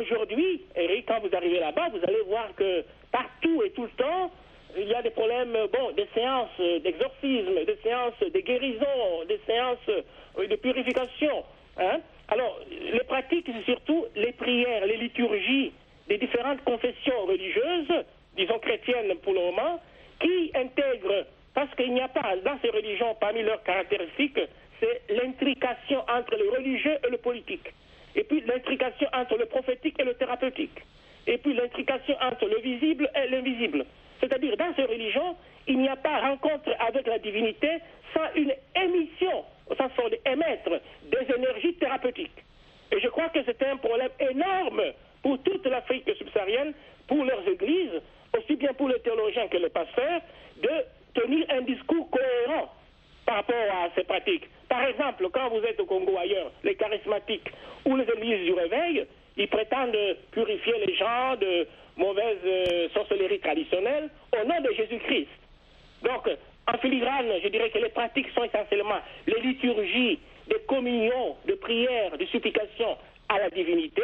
Aujourd'hui, 0.00 0.62
Eric, 0.76 1.06
quand 1.06 1.20
vous 1.20 1.34
arrivez 1.34 1.58
là-bas, 1.58 1.88
vous 1.90 2.04
allez 2.04 2.22
voir 2.26 2.54
que 2.54 2.84
partout 3.10 3.62
et 3.64 3.70
tout 3.70 3.82
le 3.82 3.90
temps, 3.90 4.30
il 4.76 4.86
y 4.86 4.94
a 4.94 5.02
des 5.02 5.10
problèmes, 5.10 5.52
bon, 5.72 5.90
des 5.96 6.06
séances 6.14 6.60
d'exorcisme, 6.82 7.64
des 7.66 7.78
séances 7.82 8.20
de 8.20 8.40
guérison, 8.40 9.24
des 9.28 9.40
séances 9.46 9.78
euh, 9.88 10.46
de 10.46 10.56
purification. 10.56 11.44
Hein? 11.78 12.00
Alors, 12.28 12.60
les 12.70 13.02
pratiques, 13.04 13.48
c'est 13.52 13.64
surtout 13.64 14.06
les 14.14 14.32
prières, 14.32 14.86
les 14.86 14.96
liturgies 14.96 15.72
des 16.08 16.18
différentes 16.18 16.62
confessions 16.64 17.26
religieuses, 17.26 18.04
disons 18.36 18.58
chrétiennes 18.58 19.14
pour 19.22 19.32
le 19.32 19.40
moment, 19.40 19.80
qui 20.20 20.50
intègrent, 20.54 21.26
parce 21.54 21.74
qu'il 21.74 21.92
n'y 21.92 22.00
a 22.00 22.08
pas 22.08 22.36
dans 22.44 22.58
ces 22.62 22.70
religions, 22.70 23.14
parmi 23.20 23.42
leurs 23.42 23.62
caractéristiques, 23.62 24.40
c'est 24.78 25.02
l'intrication 25.10 26.00
entre 26.08 26.36
le 26.36 26.50
religieux 26.50 26.98
et 27.06 27.10
le 27.10 27.18
politique. 27.18 27.72
Et 28.14 28.24
puis 28.24 28.42
l'intrication 28.46 29.08
entre 29.12 29.36
le 29.36 29.46
prophétique 29.46 29.98
et 30.00 30.04
le 30.04 30.14
thérapeutique. 30.14 30.78
Et 31.26 31.38
puis 31.38 31.54
l'intrication 31.54 32.16
entre 32.20 32.46
le 32.46 32.58
visible 32.60 33.08
et 33.14 33.28
l'invisible. 33.28 33.84
C'est-à-dire, 34.20 34.56
dans 34.56 34.74
ces 34.74 34.84
religions, 34.84 35.36
il 35.66 35.78
n'y 35.78 35.88
a 35.88 35.96
pas 35.96 36.20
rencontre 36.20 36.70
avec 36.86 37.06
la 37.06 37.18
divinité 37.18 37.68
sans 38.14 38.26
une 38.34 38.52
émission, 38.76 39.44
au 39.68 39.74
sens 39.74 39.92
fort 39.92 40.10
d'émettre 40.10 40.80
des 41.04 41.34
énergies 41.34 41.74
thérapeutiques. 41.74 42.44
Et 42.92 43.00
je 43.00 43.08
crois 43.08 43.28
que 43.28 43.38
c'est 43.44 43.62
un 43.62 43.76
problème 43.76 44.10
énorme 44.18 44.82
pour 45.22 45.42
toute 45.42 45.66
l'Afrique 45.66 46.10
subsaharienne, 46.18 46.72
pour 47.06 47.24
leurs 47.24 47.46
églises, 47.46 48.00
aussi 48.36 48.56
bien 48.56 48.72
pour 48.74 48.88
les 48.88 49.00
théologiens 49.00 49.48
que 49.48 49.56
les 49.56 49.68
pasteurs, 49.68 50.20
de 50.62 50.70
tenir 51.14 51.46
un 51.50 51.62
discours 51.62 52.08
cohérent 52.10 52.72
par 53.26 53.36
rapport 53.36 53.56
à 53.56 53.88
ces 53.94 54.04
pratiques. 54.04 54.48
Par 54.68 54.84
exemple, 54.84 55.28
quand 55.32 55.48
vous 55.50 55.62
êtes 55.64 55.78
au 55.80 55.84
Congo 55.84 56.16
ailleurs, 56.18 56.52
les 56.64 56.74
charismatiques 56.74 57.50
ou 57.84 57.96
les 57.96 58.04
églises 58.04 58.44
du 58.44 58.52
réveil, 58.52 59.06
ils 59.36 59.48
prétendent 59.48 60.16
purifier 60.32 60.74
les 60.86 60.94
gens 60.94 61.36
de 61.40 61.66
mauvaises 61.96 62.38
euh, 62.44 62.88
sorcelleries 62.94 63.40
traditionnelles 63.40 64.08
au 64.32 64.46
nom 64.46 64.60
de 64.60 64.72
Jésus-Christ. 64.72 65.28
Donc, 66.02 66.28
en 66.66 66.78
filigrane, 66.78 67.26
je 67.42 67.48
dirais 67.48 67.70
que 67.70 67.78
les 67.78 67.88
pratiques 67.90 68.28
sont 68.34 68.44
essentiellement 68.44 69.00
les 69.26 69.40
liturgies, 69.40 70.18
des 70.48 70.58
communions, 71.70 72.16
de 72.18 72.24
supplications 72.26 72.96
à 73.28 73.38
la 73.38 73.50
divinité. 73.50 74.02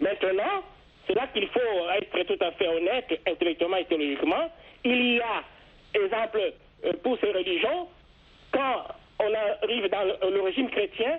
Maintenant, 0.00 0.62
c'est 1.06 1.14
là 1.14 1.26
qu'il 1.32 1.46
faut 1.48 1.88
être 1.96 2.26
tout 2.26 2.44
à 2.44 2.52
fait 2.52 2.68
honnête, 2.68 3.20
intellectuellement 3.26 3.76
et 3.76 3.84
théologiquement. 3.84 4.50
Il 4.84 5.14
y 5.14 5.20
a, 5.20 5.42
exemple, 5.94 6.40
euh, 6.84 6.92
pour 7.02 7.18
ces 7.20 7.30
religions, 7.30 7.88
quand 8.50 8.84
on 9.20 9.32
arrive 9.34 9.88
dans 9.88 10.30
le, 10.30 10.40
régime 10.40 10.70
chrétien, 10.70 11.18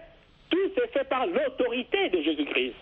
tout 0.50 0.70
se 0.76 0.88
fait 0.88 1.08
par 1.08 1.26
l'autorité 1.28 2.10
de 2.10 2.22
Jésus-Christ. 2.22 2.76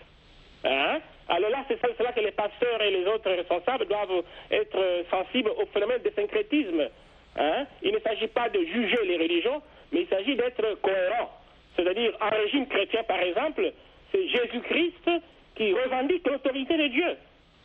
Hein? 0.64 1.00
Alors 1.28 1.50
là, 1.50 1.64
c'est 1.68 1.80
là 2.02 2.12
que 2.12 2.20
les 2.20 2.32
pasteurs 2.32 2.82
et 2.82 2.90
les 2.90 3.06
autres 3.06 3.30
responsables 3.30 3.86
doivent 3.86 4.22
être 4.50 5.04
sensibles 5.10 5.50
au 5.50 5.66
phénomène 5.66 6.02
de 6.02 6.10
syncrétisme. 6.10 6.88
Hein? 7.36 7.66
Il 7.82 7.92
ne 7.92 8.00
s'agit 8.00 8.26
pas 8.28 8.48
de 8.48 8.58
juger 8.64 8.98
les 9.04 9.16
religions, 9.16 9.62
mais 9.92 10.00
il 10.02 10.08
s'agit 10.08 10.34
d'être 10.34 10.80
cohérent. 10.82 11.41
C'est-à-dire, 11.76 12.12
en 12.20 12.30
régime 12.30 12.66
chrétien, 12.66 13.02
par 13.04 13.20
exemple, 13.20 13.72
c'est 14.10 14.28
Jésus-Christ 14.28 15.10
qui 15.54 15.72
revendique 15.72 16.26
l'autorité 16.26 16.76
de 16.76 16.86
Dieu. 16.88 17.16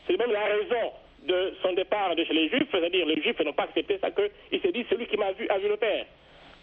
C'est 0.06 0.18
même 0.18 0.32
la 0.32 0.46
raison 0.46 0.92
de 1.24 1.54
son 1.62 1.74
départ 1.74 2.16
de 2.16 2.24
chez 2.24 2.34
les 2.34 2.50
Juifs, 2.50 2.68
c'est-à-dire 2.72 3.06
les 3.06 3.22
Juifs 3.22 3.40
n'ont 3.42 3.54
pas 3.54 3.64
accepté 3.64 3.98
ça, 4.00 4.10
qu'ils 4.12 4.62
se 4.62 4.68
disent 4.70 4.86
celui 4.90 5.08
qui 5.08 5.18
m'a 5.18 5.32
vu 5.34 5.48
a 5.50 5.58
vu 5.58 5.68
le 5.68 5.78
Père. 5.78 6.06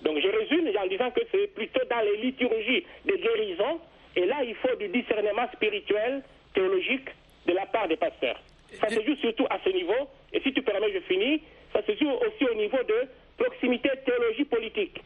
Donc 0.03 0.19
je 0.21 0.29
résume 0.29 0.71
en 0.77 0.87
disant 0.87 1.11
que 1.11 1.21
c'est 1.31 1.49
plutôt 1.55 1.85
dans 1.91 2.01
les 2.01 2.17
liturgies 2.19 2.85
de 3.05 3.17
guérison, 3.17 3.81
et 4.17 4.25
là 4.27 4.37
il 4.45 4.55
faut 4.55 4.75
du 4.77 4.89
discernement 4.89 5.47
spirituel, 5.53 6.23
théologique, 6.55 7.09
de 7.47 7.53
la 7.53 7.67
part 7.67 7.89
des 7.89 7.97
pasteurs. 7.97 8.41
Ça 8.81 8.89
se 8.89 9.01
joue 9.03 9.17
surtout 9.17 9.47
à 9.51 9.59
ce 9.65 9.71
niveau, 9.71 10.09
et 10.33 10.41
si 10.41 10.53
tu 10.53 10.63
permets, 10.63 10.93
je 10.93 11.01
finis, 11.01 11.43
ça 11.73 11.83
se 11.83 11.93
joue 11.97 12.11
aussi 12.11 12.45
au 12.51 12.55
niveau 12.55 12.83
de 12.89 13.09
proximité 13.37 13.91
théologie 14.05 14.45
politique. 14.45 15.01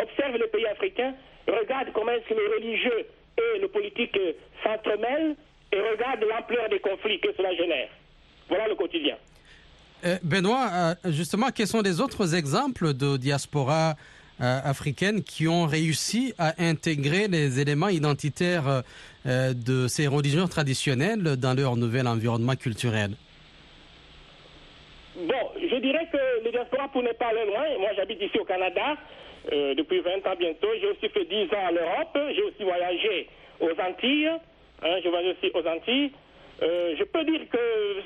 Observe 0.00 0.36
les 0.36 0.48
pays 0.48 0.66
africains, 0.66 1.14
est-ce 2.12 2.28
que 2.28 2.34
le 2.34 2.54
religieux 2.56 3.06
et 3.38 3.58
le 3.58 3.68
politique 3.68 4.16
euh, 4.16 4.32
s'entremêlent 4.62 5.36
et 5.72 5.80
regarde 5.80 6.24
l'ampleur 6.28 6.68
des 6.68 6.80
conflits 6.80 7.20
que 7.20 7.28
cela 7.36 7.54
génère. 7.54 7.88
Voilà 8.48 8.68
le 8.68 8.74
quotidien. 8.74 9.16
Euh, 10.04 10.16
Benoît, 10.22 10.68
euh, 10.72 10.94
justement, 11.10 11.48
quels 11.54 11.66
sont 11.66 11.82
les 11.82 12.00
autres 12.00 12.34
exemples 12.34 12.94
de 12.94 13.16
diaspora 13.16 13.94
euh, 14.40 14.60
africaine 14.64 15.22
qui 15.22 15.46
ont 15.46 15.66
réussi 15.66 16.34
à 16.38 16.54
intégrer 16.62 17.28
les 17.28 17.60
éléments 17.60 17.88
identitaires 17.88 18.82
de 19.26 19.86
ces 19.86 20.06
religions 20.06 20.48
traditionnelles 20.48 21.36
dans 21.36 21.52
leur 21.52 21.76
nouvel 21.76 22.06
environnement 22.06 22.56
culturel? 22.56 23.10
Bon, 25.14 25.50
je 25.60 25.76
dirais 25.76 26.08
que 26.10 26.44
les 26.44 26.52
diasporas, 26.52 26.88
pour 26.88 27.02
ne 27.02 27.12
pas 27.12 27.26
aller 27.26 27.44
loin, 27.44 27.64
moi 27.78 27.90
j'habite 27.94 28.22
ici 28.22 28.38
au 28.38 28.44
Canada 28.44 28.96
euh, 29.52 29.74
depuis 29.74 30.00
20 30.00 30.26
ans 30.26 30.36
bientôt, 30.38 30.68
j'ai 30.80 30.86
aussi 30.86 31.08
fait 31.08 31.24
10 31.24 31.44
ans 31.54 31.68
en 31.68 31.72
Europe, 31.72 32.18
j'ai 32.34 32.42
aussi 32.42 32.62
voyagé 32.62 33.28
aux 33.60 33.72
Antilles, 33.80 34.30
hein, 34.82 34.96
je 35.02 35.08
voyage 35.08 35.34
aussi 35.36 35.50
aux 35.54 35.66
Antilles. 35.66 36.12
Euh, 36.62 36.94
je 36.98 37.04
peux 37.04 37.24
dire 37.24 37.40
que 37.50 37.58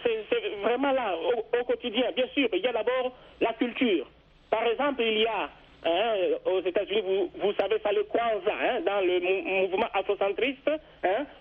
c'est 0.04 0.48
vraiment 0.62 0.92
là, 0.92 1.16
au, 1.16 1.64
quotidien. 1.64 2.10
Bien 2.14 2.26
sûr, 2.34 2.48
il 2.52 2.60
y 2.60 2.66
a 2.66 2.72
d'abord 2.72 3.16
la 3.40 3.52
culture. 3.54 4.06
Par 4.48 4.64
exemple, 4.66 5.02
il 5.02 5.18
y 5.18 5.26
a 5.26 5.50
hein, 5.84 6.14
aux 6.44 6.60
États-Unis, 6.60 7.30
vous, 7.34 7.52
savez 7.58 7.78
ça, 7.82 7.90
le 7.92 8.04
Kwanzaa, 8.04 8.52
hein, 8.62 8.80
dans 8.86 9.00
le 9.04 9.20
mou- 9.20 9.42
mouvement 9.62 9.88
afrocentriste, 9.92 10.70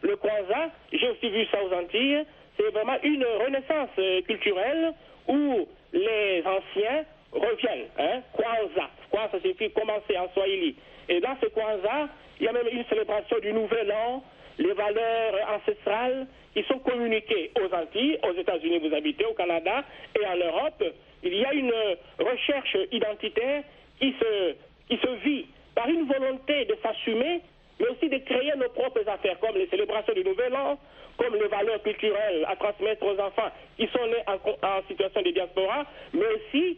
le 0.01 0.15
Kwanzaa, 0.15 0.71
j'ai 0.91 1.07
aussi 1.09 1.29
vu 1.29 1.45
ça 1.51 1.59
aux 1.63 1.73
Antilles. 1.73 2.23
C'est 2.57 2.69
vraiment 2.71 2.97
une 3.03 3.25
renaissance 3.45 3.89
euh, 3.99 4.21
culturelle 4.23 4.93
où 5.27 5.67
les 5.93 6.43
anciens 6.45 7.03
reviennent. 7.33 7.89
Hein, 7.97 8.21
Kwanzaa. 8.33 8.89
Kwanzaa 9.09 9.39
signifie 9.41 9.69
commencer 9.69 10.17
en 10.17 10.29
Swahili? 10.33 10.75
Et 11.09 11.19
dans 11.19 11.35
ce 11.41 11.47
Kwanzaa, 11.47 12.09
il 12.39 12.45
y 12.45 12.49
a 12.49 12.51
même 12.51 12.67
une 12.71 12.85
célébration 12.85 13.39
du 13.39 13.53
Nouvel 13.53 13.91
An, 13.91 14.23
les 14.57 14.73
valeurs 14.73 15.35
ancestrales 15.55 16.27
qui 16.53 16.63
sont 16.63 16.79
communiquées 16.79 17.51
aux 17.59 17.73
Antilles, 17.73 18.19
aux 18.23 18.33
États-Unis, 18.33 18.79
vous 18.79 18.93
habitez, 18.93 19.25
au 19.25 19.33
Canada 19.33 19.83
et 20.19 20.25
en 20.25 20.35
Europe. 20.37 20.83
Il 21.23 21.35
y 21.35 21.45
a 21.45 21.53
une 21.53 21.73
recherche 22.19 22.77
identitaire 22.91 23.63
qui 23.99 24.13
se, 24.19 24.55
qui 24.89 24.97
se 24.97 25.09
vit 25.23 25.45
par 25.73 25.87
une 25.89 26.05
volonté 26.05 26.65
de 26.65 26.77
s'assumer, 26.83 27.41
mais 27.79 27.87
aussi 27.87 28.09
de 28.09 28.17
créer 28.19 28.53
nos 28.55 28.69
propres 28.69 29.07
affaires, 29.07 29.39
comme 29.39 29.55
les 29.55 29.67
célébrations 29.67 30.13
du 30.13 30.23
Nouvel 30.23 30.55
An, 30.55 30.77
comme 31.17 31.35
les 31.35 31.47
valeurs 31.47 31.81
culturelles 31.81 32.45
à 32.47 32.55
transmettre 32.55 33.03
aux 33.05 33.19
enfants 33.19 33.49
qui 33.77 33.87
sont 33.87 34.05
nés 34.07 34.23
en 34.27 34.81
situation 34.87 35.21
de 35.21 35.31
diaspora, 35.31 35.85
mais 36.13 36.25
aussi 36.27 36.77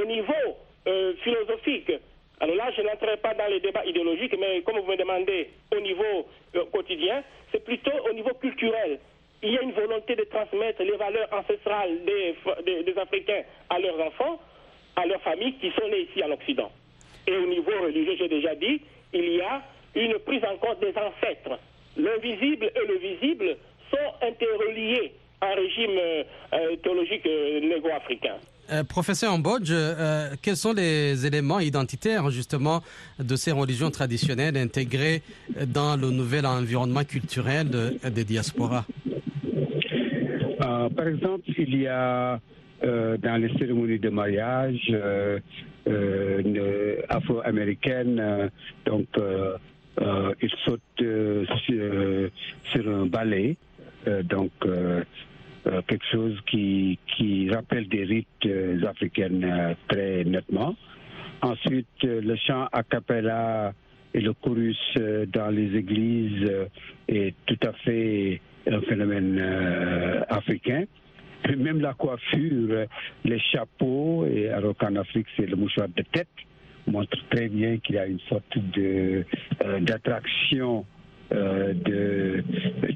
au 0.00 0.04
niveau 0.04 0.56
euh, 0.86 1.14
philosophique. 1.22 1.92
Alors 2.40 2.56
là, 2.56 2.70
je 2.76 2.82
n'entrerai 2.82 3.16
pas 3.18 3.34
dans 3.34 3.46
les 3.46 3.60
débats 3.60 3.84
idéologiques, 3.86 4.36
mais 4.38 4.60
comme 4.62 4.78
vous 4.78 4.90
me 4.90 4.96
demandez 4.96 5.48
au 5.74 5.80
niveau 5.80 6.26
euh, 6.56 6.64
quotidien, 6.72 7.22
c'est 7.52 7.64
plutôt 7.64 7.92
au 8.08 8.12
niveau 8.12 8.34
culturel. 8.34 8.98
Il 9.42 9.52
y 9.52 9.58
a 9.58 9.62
une 9.62 9.72
volonté 9.72 10.16
de 10.16 10.24
transmettre 10.24 10.82
les 10.82 10.96
valeurs 10.96 11.28
ancestrales 11.32 12.04
des, 12.04 12.34
des- 12.82 12.98
Africains 12.98 13.42
à 13.70 13.78
leurs 13.78 14.00
enfants, 14.00 14.40
à 14.96 15.06
leurs 15.06 15.20
familles 15.22 15.54
qui 15.60 15.70
sont 15.72 15.86
nées 15.88 16.00
ici 16.10 16.22
en 16.24 16.30
Occident. 16.32 16.70
Et 17.26 17.36
au 17.36 17.46
niveau 17.46 17.70
religieux, 17.82 18.16
j'ai 18.18 18.28
déjà 18.28 18.54
dit, 18.54 18.80
il 19.12 19.28
y 19.36 19.40
a 19.40 19.62
une 19.94 20.18
prise 20.20 20.42
en 20.44 20.56
compte 20.56 20.80
des 20.80 20.94
ancêtres. 20.96 21.58
L'invisible 21.96 22.70
et 22.74 22.86
le 22.86 22.96
visible 22.96 23.56
sont 23.90 24.26
interreliés 24.26 25.12
en 25.42 25.54
régime 25.54 25.98
euh, 25.98 26.76
théologique 26.82 27.26
euh, 27.26 27.60
négo-africain. 27.60 28.36
Euh, 28.70 28.82
professeur 28.82 29.32
Ambodge, 29.32 29.70
euh, 29.70 30.30
quels 30.40 30.56
sont 30.56 30.72
les 30.72 31.26
éléments 31.26 31.60
identitaires 31.60 32.30
justement 32.30 32.82
de 33.18 33.36
ces 33.36 33.52
religions 33.52 33.90
traditionnelles 33.90 34.56
intégrées 34.56 35.22
dans 35.66 35.96
le 35.96 36.10
nouvel 36.10 36.46
environnement 36.46 37.04
culturel 37.04 37.68
euh, 37.74 38.10
des 38.10 38.24
diasporas? 38.24 38.86
Euh, 39.06 40.88
par 40.88 41.06
exemple, 41.08 41.44
il 41.58 41.82
y 41.82 41.86
a 41.86 42.40
euh, 42.84 43.16
dans 43.18 43.36
les 43.36 43.52
cérémonies 43.58 43.98
de 43.98 44.08
mariage 44.08 44.80
euh, 44.90 45.38
euh, 45.86 46.40
une 46.40 46.62
afro-américaine, 47.10 48.18
euh, 48.18 48.48
donc 48.86 49.06
euh, 49.18 49.56
euh, 50.00 50.34
ils 50.40 50.50
sautent 50.64 50.80
euh, 51.02 51.44
sur, 51.66 51.74
euh, 51.74 52.30
sur 52.72 52.88
un 52.88 53.06
balai, 53.06 53.56
euh, 54.08 54.22
donc 54.22 54.52
euh, 55.66 55.80
quelque 55.86 56.04
chose 56.12 56.38
qui, 56.46 56.98
qui 57.16 57.48
rappelle 57.50 57.88
des 57.88 58.04
rites 58.04 58.26
euh, 58.44 58.84
africaines 58.86 59.44
euh, 59.44 59.74
très 59.88 60.22
nettement. 60.24 60.76
Ensuite, 61.40 62.02
le 62.02 62.36
chant 62.36 62.68
a 62.70 62.82
cappella 62.82 63.72
et 64.12 64.20
le 64.20 64.34
chorus 64.34 64.78
dans 65.28 65.50
les 65.50 65.76
églises 65.76 66.50
est 67.08 67.34
tout 67.46 67.58
à 67.66 67.72
fait 67.72 68.40
un 68.70 68.80
phénomène 68.82 69.38
africain. 70.30 70.84
Et 71.46 71.56
même 71.56 71.80
la 71.80 71.92
coiffure, 71.92 72.86
les 73.24 73.38
chapeaux, 73.40 74.24
et 74.26 74.48
alors 74.48 74.74
qu'en 74.76 74.96
Afrique 74.96 75.26
c'est 75.36 75.44
le 75.44 75.56
mouchoir 75.56 75.88
de 75.88 76.02
tête, 76.02 76.28
montre 76.86 77.18
très 77.28 77.48
bien 77.48 77.76
qu'il 77.78 77.96
y 77.96 77.98
a 77.98 78.06
une 78.06 78.20
sorte 78.20 78.56
de 78.56 79.26
d'attraction, 79.80 80.86
de, 81.30 82.44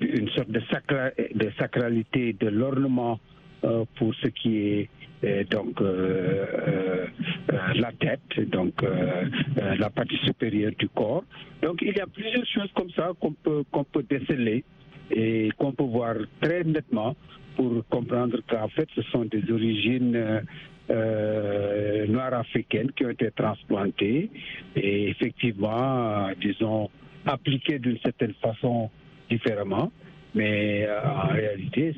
une 0.01 0.29
sorte 0.31 0.51
de, 0.51 0.61
sacra- 0.71 1.13
de 1.35 1.51
sacralité 1.59 2.35
de 2.39 2.49
l'ornement 2.49 3.19
euh, 3.65 3.85
pour 3.97 4.15
ce 4.15 4.29
qui 4.29 4.57
est 4.59 4.89
euh, 5.25 5.43
donc 5.51 5.81
euh, 5.81 6.47
euh, 6.69 7.07
euh, 7.53 7.59
la 7.75 7.91
tête, 7.93 8.49
donc 8.51 8.81
euh, 8.85 9.25
euh, 9.61 9.75
la 9.77 9.91
partie 9.91 10.17
supérieure 10.19 10.73
du 10.79 10.89
corps. 10.89 11.25
Donc 11.63 11.83
il 11.83 11.97
y 11.97 12.01
a 12.01 12.07
plusieurs 12.07 12.47
choses 12.47 12.71
comme 12.75 12.91
ça 12.91 13.11
qu'on 13.21 13.33
peut 13.33 13.65
qu'on 13.73 13.83
peut 13.85 14.05
déceler 14.09 14.63
et 15.11 15.51
qu'on 15.59 15.73
peut 15.73 15.85
voir 15.85 16.15
très 16.41 16.63
nettement 16.63 17.17
pour 17.57 17.85
comprendre 17.89 18.39
qu'en 18.49 18.69
fait 18.69 18.89
ce 18.95 19.03
sont 19.11 19.25
des 19.25 19.43
origines 19.51 20.15
euh, 20.15 20.41
euh, 20.91 22.07
noires 22.07 22.35
africaines 22.35 22.93
qui 22.93 23.05
ont 23.05 23.11
été 23.11 23.31
transplantées 23.33 24.31
et 24.77 25.09
effectivement, 25.11 26.29
euh, 26.29 26.35
disons, 26.41 26.89
appliquées 27.27 27.79
d'une 27.79 27.99
certaine 27.99 28.35
façon 28.35 28.91
différemment. 29.31 29.91
Mais 30.35 30.87
euh, 30.87 31.01
en 31.03 31.29
réalité, 31.29 31.95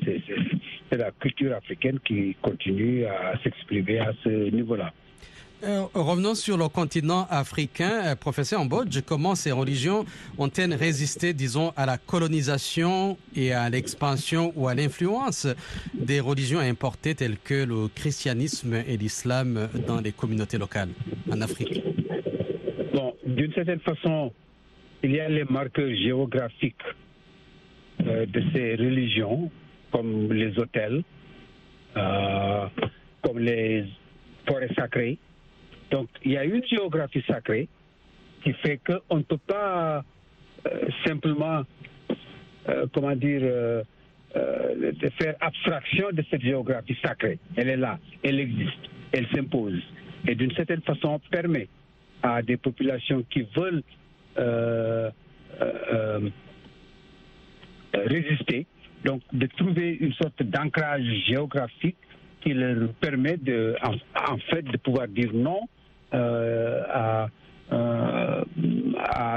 c'est 0.89 0.97
la 0.97 1.11
culture 1.11 1.55
africaine 1.55 1.99
qui 2.03 2.35
continue 2.41 3.05
à 3.05 3.37
s'exprimer 3.43 3.99
à 3.99 4.13
ce 4.23 4.49
niveau-là. 4.49 4.93
Euh, 5.63 5.83
revenons 5.93 6.33
sur 6.33 6.57
le 6.57 6.67
continent 6.69 7.27
africain. 7.29 8.01
Euh, 8.05 8.15
professeur 8.15 8.61
Ambodge, 8.61 9.01
comment 9.05 9.35
ces 9.35 9.51
religions 9.51 10.05
ont-elles 10.39 10.73
résisté, 10.73 11.33
disons, 11.33 11.71
à 11.77 11.85
la 11.85 11.99
colonisation 11.99 13.15
et 13.35 13.53
à 13.53 13.69
l'expansion 13.69 14.53
ou 14.55 14.67
à 14.67 14.73
l'influence 14.73 15.45
des 15.93 16.19
religions 16.19 16.59
importées 16.59 17.13
telles 17.13 17.37
que 17.37 17.63
le 17.63 17.89
christianisme 17.89 18.73
et 18.87 18.97
l'islam 18.97 19.69
dans 19.85 20.01
les 20.01 20.11
communautés 20.11 20.57
locales 20.57 20.89
en 21.31 21.41
Afrique? 21.41 21.83
Bon, 22.95 23.13
d'une 23.23 23.53
certaine 23.53 23.81
façon, 23.81 24.33
il 25.03 25.15
y 25.15 25.19
a 25.19 25.29
les 25.29 25.43
marqueurs 25.45 25.93
géographiques 25.95 26.75
euh, 28.07 28.25
de 28.25 28.43
ces 28.53 28.75
religions, 28.75 29.51
comme 29.91 30.31
les 30.31 30.57
hôtels, 30.57 31.03
euh, 31.97 32.65
comme 33.21 33.39
les 33.39 33.85
forêts 34.47 34.73
sacrées. 34.75 35.17
Donc, 35.89 36.07
il 36.23 36.31
y 36.31 36.37
a 36.37 36.45
une 36.45 36.63
géographie 36.65 37.23
sacrée 37.27 37.67
qui 38.43 38.53
fait 38.53 38.79
qu'on 38.85 39.17
ne 39.17 39.23
peut 39.23 39.37
pas 39.45 40.03
euh, 40.67 40.87
simplement, 41.05 41.63
comment 42.93 43.15
dire, 43.15 43.41
faire 45.19 45.35
abstraction 45.41 46.07
de 46.13 46.23
cette 46.29 46.41
géographie 46.41 46.97
sacrée. 47.03 47.39
Elle 47.55 47.69
est 47.69 47.77
là, 47.77 47.99
elle 48.23 48.39
existe, 48.39 48.79
elle 49.11 49.27
s'impose. 49.33 49.81
Et 50.27 50.35
d'une 50.35 50.51
certaine 50.51 50.81
façon, 50.81 51.19
permet 51.31 51.67
à 52.21 52.41
des 52.41 52.57
populations 52.57 53.23
qui 53.29 53.47
veulent 53.55 53.83
résister, 57.93 58.65
donc 59.05 59.21
de 59.33 59.47
trouver 59.47 59.97
une 59.99 60.13
sorte 60.13 60.41
d'ancrage 60.43 61.03
géographique 61.27 61.97
qui 62.41 62.53
leur 62.53 62.89
permet 62.93 63.37
de, 63.37 63.75
en, 63.83 64.37
fait 64.37 64.63
de 64.63 64.77
pouvoir 64.77 65.07
dire 65.07 65.31
non 65.33 65.61
euh, 66.13 66.83
à, 66.89 67.27
euh, 67.71 68.43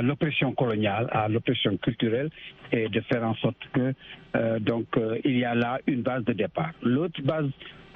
l'oppression 0.02 0.52
coloniale, 0.52 1.08
à 1.12 1.28
l'oppression 1.28 1.76
culturelle 1.76 2.30
et 2.72 2.88
de 2.88 3.00
faire 3.02 3.22
en 3.22 3.34
sorte 3.36 3.56
que 3.72 3.94
euh, 4.34 4.58
donc 4.58 4.86
euh, 4.96 5.18
il 5.24 5.38
y 5.38 5.44
a 5.44 5.54
là 5.54 5.78
une 5.86 6.02
base 6.02 6.24
de 6.24 6.32
départ. 6.32 6.72
L'autre 6.82 7.20
base 7.22 7.46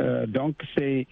euh, 0.00 0.26
donc 0.26 0.54
c'est 0.76 1.06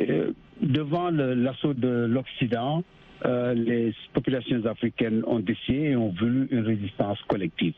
euh, 0.00 0.32
devant 0.60 1.10
l'assaut 1.10 1.74
de 1.74 2.06
l'Occident, 2.06 2.82
euh, 3.24 3.54
les 3.54 3.94
populations 4.12 4.64
africaines 4.66 5.22
ont 5.26 5.40
décidé 5.40 5.90
et 5.90 5.96
ont 5.96 6.10
voulu 6.10 6.48
une 6.50 6.66
résistance 6.66 7.20
collective. 7.28 7.74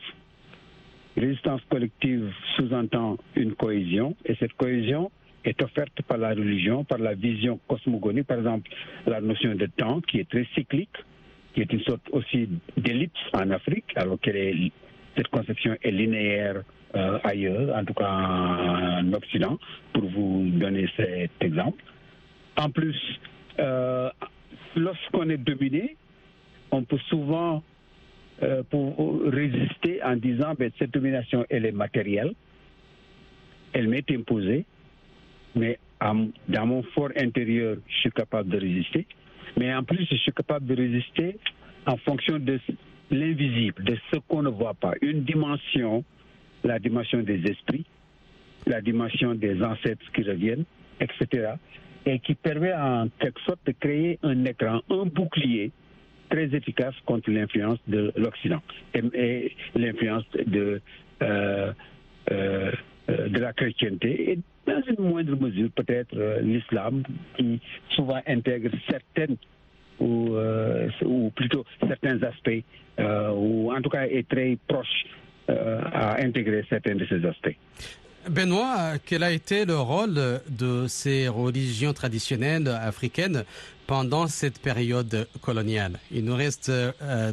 Résistance 1.15 1.61
collective 1.69 2.31
sous-entend 2.55 3.17
une 3.35 3.53
cohésion, 3.53 4.15
et 4.25 4.35
cette 4.35 4.53
cohésion 4.53 5.11
est 5.45 5.61
offerte 5.61 6.01
par 6.07 6.17
la 6.17 6.29
religion, 6.29 6.83
par 6.83 6.97
la 6.97 7.13
vision 7.13 7.59
cosmogonique, 7.67 8.27
par 8.27 8.39
exemple 8.39 8.69
la 9.05 9.21
notion 9.21 9.55
de 9.55 9.67
temps 9.67 10.01
qui 10.01 10.19
est 10.19 10.29
très 10.29 10.45
cyclique, 10.55 10.97
qui 11.53 11.61
est 11.61 11.71
une 11.71 11.81
sorte 11.81 12.01
aussi 12.11 12.49
d'ellipse 12.75 13.19
en 13.33 13.49
Afrique, 13.51 13.85
alors 13.95 14.19
que 14.19 14.31
cette 15.15 15.27
conception 15.29 15.77
est 15.81 15.91
linéaire 15.91 16.63
euh, 16.95 17.19
ailleurs, 17.23 17.75
en 17.75 17.85
tout 17.85 17.93
cas 17.93 18.09
en 18.09 19.13
Occident, 19.13 19.57
pour 19.93 20.05
vous 20.09 20.49
donner 20.53 20.89
cet 20.97 21.31
exemple. 21.41 21.83
En 22.57 22.69
plus, 22.69 22.97
euh, 23.59 24.09
lorsqu'on 24.75 25.29
est 25.29 25.37
dominé, 25.37 25.95
on 26.71 26.83
peut 26.83 26.99
souvent 27.09 27.63
euh, 28.43 28.63
pour 28.69 29.21
résister 29.23 30.03
en 30.03 30.15
disant 30.15 30.53
que 30.53 30.59
ben, 30.59 30.71
cette 30.77 30.91
domination 30.91 31.45
est 31.49 31.71
matérielle, 31.71 32.33
elle 33.73 33.87
m'est 33.87 34.09
imposée, 34.11 34.65
mais 35.55 35.79
dans 36.01 36.65
mon 36.65 36.83
fort 36.83 37.09
intérieur, 37.17 37.77
je 37.87 37.95
suis 37.95 38.11
capable 38.11 38.49
de 38.49 38.59
résister. 38.59 39.07
Mais 39.57 39.73
en 39.73 39.83
plus, 39.83 40.05
je 40.09 40.15
suis 40.17 40.31
capable 40.33 40.65
de 40.65 40.75
résister 40.75 41.37
en 41.85 41.97
fonction 41.97 42.39
de 42.39 42.59
l'invisible, 43.11 43.83
de 43.83 43.97
ce 44.11 44.19
qu'on 44.27 44.43
ne 44.43 44.49
voit 44.49 44.73
pas. 44.73 44.93
Une 45.01 45.23
dimension, 45.23 46.03
la 46.63 46.79
dimension 46.79 47.21
des 47.21 47.41
esprits, 47.49 47.85
la 48.65 48.81
dimension 48.81 49.35
des 49.35 49.61
ancêtres 49.63 50.11
qui 50.13 50.23
reviennent, 50.23 50.65
etc. 50.99 51.53
Et 52.05 52.19
qui 52.19 52.35
permet 52.35 52.73
en 52.73 53.07
quelque 53.19 53.41
sorte 53.41 53.59
de 53.65 53.73
créer 53.79 54.19
un 54.21 54.45
écran, 54.45 54.81
un 54.89 55.05
bouclier 55.05 55.71
très 56.29 56.55
efficace 56.55 56.95
contre 57.05 57.31
l'influence 57.31 57.79
de 57.87 58.11
l'Occident 58.15 58.61
et, 58.93 59.55
l'influence 59.75 60.23
de, 60.45 60.81
euh, 61.21 61.71
euh, 62.31 62.71
de 63.07 63.39
la 63.39 63.53
chrétienté 63.53 64.31
et 64.31 64.39
dans 64.65 64.81
une 64.87 65.07
moindre 65.07 65.35
mesure 65.39 65.69
peut-être 65.75 66.17
euh, 66.17 66.41
l'islam 66.41 67.03
qui 67.37 67.61
souvent 67.89 68.21
intègre 68.27 68.71
certaines 68.89 69.37
ou 69.99 71.31
plutôt 71.35 71.63
certains 71.87 72.21
aspects 72.23 72.63
ou 72.99 73.71
en 73.71 73.81
tout 73.81 73.89
cas 73.89 74.07
est 74.07 74.27
très 74.27 74.57
proche 74.67 75.05
à 75.47 76.21
intégrer 76.21 76.65
certains 76.69 76.95
de 76.95 77.05
ces 77.05 77.23
aspects. 77.25 77.55
Benoît, 78.29 78.97
quel 79.05 79.21
a 79.21 79.31
été 79.31 79.65
le 79.65 79.77
rôle 79.77 80.15
de 80.49 80.87
ces 80.87 81.27
religions 81.27 81.93
traditionnelles 81.93 82.67
africaines 82.67 83.45
pendant 83.85 84.25
cette 84.27 84.59
période 84.59 85.27
coloniale? 85.41 85.99
Il 86.11 86.25
nous 86.25 86.35
reste 86.35 86.69
euh, 86.69 87.31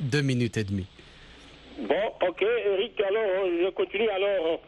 deux 0.00 0.22
minutes 0.22 0.56
et 0.56 0.64
demie. 0.64 0.86
Bon, 1.78 2.12
ok, 2.26 2.42
Eric, 2.42 3.00
alors 3.00 3.46
je 3.62 3.70
continue. 3.70 4.08
Alors, 4.08 4.60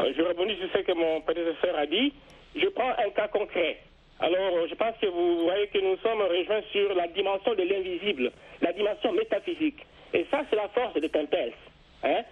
euh, 0.00 0.12
je 0.16 0.22
rebondis 0.22 0.56
sur 0.56 0.68
ce 0.74 0.78
que 0.78 0.92
mon 0.92 1.20
prédécesseur 1.20 1.78
a 1.78 1.86
dit. 1.86 2.12
Je 2.56 2.66
prends 2.68 2.90
un 2.90 3.10
cas 3.14 3.28
concret. 3.28 3.78
Alors, 4.18 4.66
je 4.68 4.74
pense 4.74 4.96
que 5.00 5.06
vous 5.06 5.44
voyez 5.44 5.68
que 5.68 5.78
nous 5.78 5.96
sommes 5.98 6.22
rejoints 6.22 6.62
sur 6.72 6.94
la 6.94 7.06
dimension 7.08 7.54
de 7.54 7.62
l'invisible, 7.62 8.32
la 8.62 8.72
dimension 8.72 9.12
métaphysique. 9.12 9.86
Et 10.12 10.26
ça, 10.30 10.42
c'est 10.50 10.56
la 10.56 10.68
force 10.68 10.94
de 10.94 11.06
Tempels. 11.06 11.52
Hein? 12.04 12.22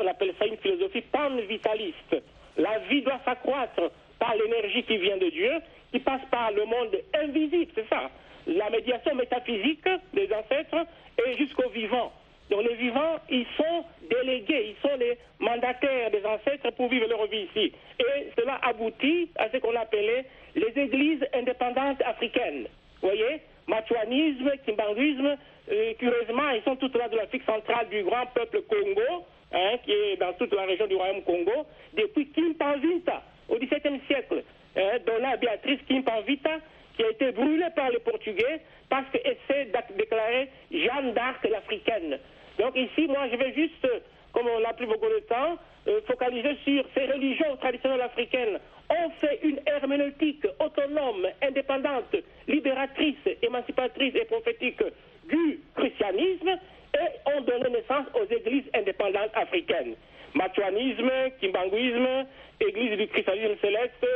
on 0.00 0.06
appelle 0.06 0.32
ça 0.38 0.46
une 0.46 0.56
philosophie 0.58 1.02
pan-vitaliste. 1.02 2.16
La 2.56 2.78
vie 2.88 3.02
doit 3.02 3.20
s'accroître 3.24 3.90
par 4.18 4.34
l'énergie 4.36 4.82
qui 4.84 4.96
vient 4.98 5.16
de 5.16 5.28
Dieu, 5.28 5.52
qui 5.92 5.98
passe 6.00 6.22
par 6.30 6.50
le 6.52 6.64
monde 6.64 6.96
invisible, 7.14 7.72
c'est 7.74 7.88
ça. 7.88 8.10
La 8.46 8.70
médiation 8.70 9.14
métaphysique 9.14 9.88
des 10.14 10.28
ancêtres 10.32 10.86
et 11.26 11.36
jusqu'aux 11.36 11.68
vivants. 11.70 12.12
Donc 12.50 12.62
les 12.62 12.76
vivants, 12.76 13.16
ils 13.28 13.46
sont 13.56 13.84
délégués, 14.08 14.74
ils 14.76 14.88
sont 14.88 14.96
les 14.96 15.18
mandataires 15.40 16.10
des 16.12 16.24
ancêtres 16.24 16.70
pour 16.76 16.88
vivre 16.88 17.08
leur 17.08 17.26
vie 17.26 17.48
ici. 17.50 17.72
Et 17.98 18.30
cela 18.38 18.60
aboutit 18.62 19.30
à 19.36 19.48
ce 19.50 19.56
qu'on 19.56 19.74
appelait 19.74 20.24
les 20.54 20.80
églises 20.80 21.26
indépendantes 21.34 22.00
africaines. 22.02 22.68
Vous 23.02 23.08
voyez? 23.08 23.40
Matuanisme, 23.66 24.50
kimbanguisme, 24.64 25.36
euh, 25.70 25.94
curieusement, 25.98 26.50
ils 26.50 26.62
sont 26.62 26.76
toutes 26.76 26.96
là 26.96 27.08
de 27.08 27.16
l'Afrique 27.16 27.42
centrale 27.44 27.88
du 27.88 28.02
grand 28.04 28.26
peuple 28.26 28.62
Congo, 28.62 29.24
hein, 29.52 29.76
qui 29.84 29.92
est 29.92 30.16
dans 30.16 30.32
toute 30.34 30.54
la 30.54 30.64
région 30.64 30.86
du 30.86 30.94
Royaume 30.94 31.22
Congo, 31.22 31.66
depuis 31.94 32.28
Kimpanvita, 32.30 33.22
au 33.48 33.56
XVIIe 33.56 34.00
siècle. 34.06 34.44
Hein, 34.76 34.98
Donna 35.04 35.36
Béatrice 35.36 35.80
Kimpanvita, 35.88 36.58
qui 36.96 37.02
a 37.02 37.10
été 37.10 37.32
brûlée 37.32 37.70
par 37.74 37.90
les 37.90 37.98
Portugais 37.98 38.60
parce 38.88 39.06
qu'elle 39.10 39.36
s'est 39.48 39.70
déclarée 39.96 40.48
Jeanne 40.70 41.12
d'Arc 41.12 41.46
l'Africaine. 41.48 42.18
Donc 42.58 42.76
ici, 42.76 43.06
moi, 43.08 43.28
je 43.30 43.36
vais 43.36 43.52
juste, 43.52 43.86
comme 44.32 44.46
on 44.46 44.60
n'a 44.60 44.72
plus 44.72 44.86
beaucoup 44.86 45.08
de 45.08 45.20
temps, 45.28 45.58
euh, 45.88 46.00
focaliser 46.06 46.56
sur 46.64 46.84
ces 46.94 47.06
religions 47.06 47.56
traditionnelles 47.56 48.00
africaines 48.00 48.58
ont 48.90 49.10
fait 49.20 49.40
une 49.42 49.60
herméneutique 49.66 50.46
autonome, 50.60 51.26
indépendante, 51.42 52.16
libératrice, 52.46 53.16
émancipatrice 53.42 54.14
et 54.14 54.24
prophétique 54.24 54.82
du 55.28 55.60
christianisme 55.74 56.50
et 56.94 57.30
ont 57.36 57.40
donné 57.42 57.70
naissance 57.70 58.06
aux 58.14 58.32
églises 58.32 58.70
indépendantes 58.74 59.30
africaines. 59.34 59.94
Matuanisme, 60.34 61.10
kimbanguisme, 61.40 62.26
église 62.60 62.98
du 62.98 63.06
christianisme 63.08 63.56
céleste 63.60 64.06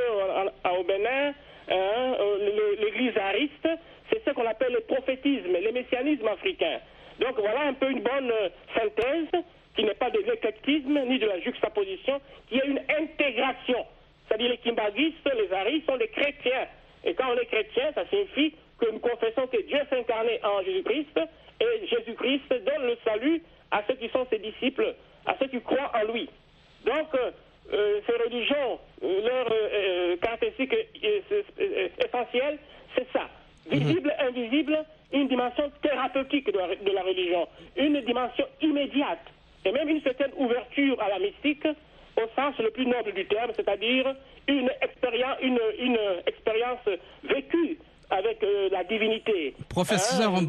au 0.64 0.84
Bénin, 0.84 1.32
hein, 1.70 2.16
l'église 2.80 3.16
ariste, 3.16 3.68
c'est 4.10 4.22
ce 4.24 4.30
qu'on 4.30 4.46
appelle 4.46 4.72
le 4.72 4.80
prophétisme, 4.80 5.52
le 5.52 5.72
messianisme 5.72 6.28
africain. 6.28 6.80
Donc 7.20 7.38
voilà 7.38 7.62
un 7.62 7.74
peu 7.74 7.90
une 7.90 8.02
bonne 8.02 8.32
synthèse 8.74 9.42
qui 9.76 9.84
n'est 9.84 9.94
pas 9.94 10.10
de 10.10 10.18
l'éclectisme 10.18 11.00
ni 11.06 11.18
de 11.18 11.26
la 11.26 11.40
juxtaposition, 11.40 12.20
qui 12.48 12.58
est 12.58 12.66
une 12.66 12.80
intégration 12.98 13.86
c'est-à-dire 14.40 14.50
les 14.50 14.58
kimbagistes, 14.58 15.30
les 15.36 15.52
aris 15.52 15.82
sont 15.86 15.96
des 15.96 16.08
chrétiens. 16.08 16.66
Et 17.04 17.14
quand 17.14 17.26
on 17.30 17.38
est 17.38 17.46
chrétien, 17.46 17.92
ça 17.94 18.06
signifie 18.08 18.54
que 18.78 18.90
nous 18.90 18.98
confessons 18.98 19.46
que 19.46 19.60
Dieu 19.66 19.78
s'est 19.88 19.98
incarné 19.98 20.40
en 20.42 20.62
Jésus-Christ 20.62 21.20
et 21.60 21.86
Jésus-Christ 21.86 22.48
donne 22.48 22.86
le 22.86 22.96
salut 23.04 23.42
à 23.70 23.82
ceux 23.86 23.94
qui 23.94 24.08
sont 24.08 24.26
ses 24.30 24.38
disciples, 24.38 24.94
à 25.26 25.36
ceux 25.38 25.48
qui 25.48 25.60
croient 25.60 25.92
en 25.94 26.12
lui. 26.12 26.28
Donc, 26.86 27.14
euh, 27.14 27.30
euh, 27.72 28.00
ces 28.06 28.14
religions, 28.14 28.80
euh, 29.04 29.28
leur 29.28 30.18
caractéristique 30.20 30.74
essentielle, 31.98 32.58
c'est 32.96 33.06
ça. 33.12 33.28
Mhm. 33.70 33.78
Visible, 33.78 34.14
invisible, 34.18 34.84
une 35.12 35.28
dimension 35.28 35.70
thérapeutique 35.82 36.50
de 36.50 36.58
la, 36.58 36.74
de 36.74 36.90
la 36.90 37.02
religion, 37.02 37.46
une 37.76 38.00
dimension 38.00 38.46
immédiate, 38.62 39.20
et 39.66 39.72
même 39.72 39.88
une 39.88 40.00
certaine 40.02 40.32
ouverture 40.38 41.00
à 41.02 41.10
la 41.10 41.18
mystique, 41.18 41.66
au 42.16 42.28
sens 42.36 42.58
le 42.58 42.70
plus 42.70 42.86
noble 42.86 43.12
du 43.12 43.24
terme, 43.26 43.50
c'est-à-dire 43.56 44.14
une 44.48 44.70
expérience, 44.82 45.36
une, 45.42 45.60
une 45.78 45.98
vécue 47.22 47.78
avec 48.10 48.42
euh, 48.42 48.68
la 48.70 48.84
divinité. 48.84 49.54
Professeur 49.68 50.34
hein, 50.34 50.44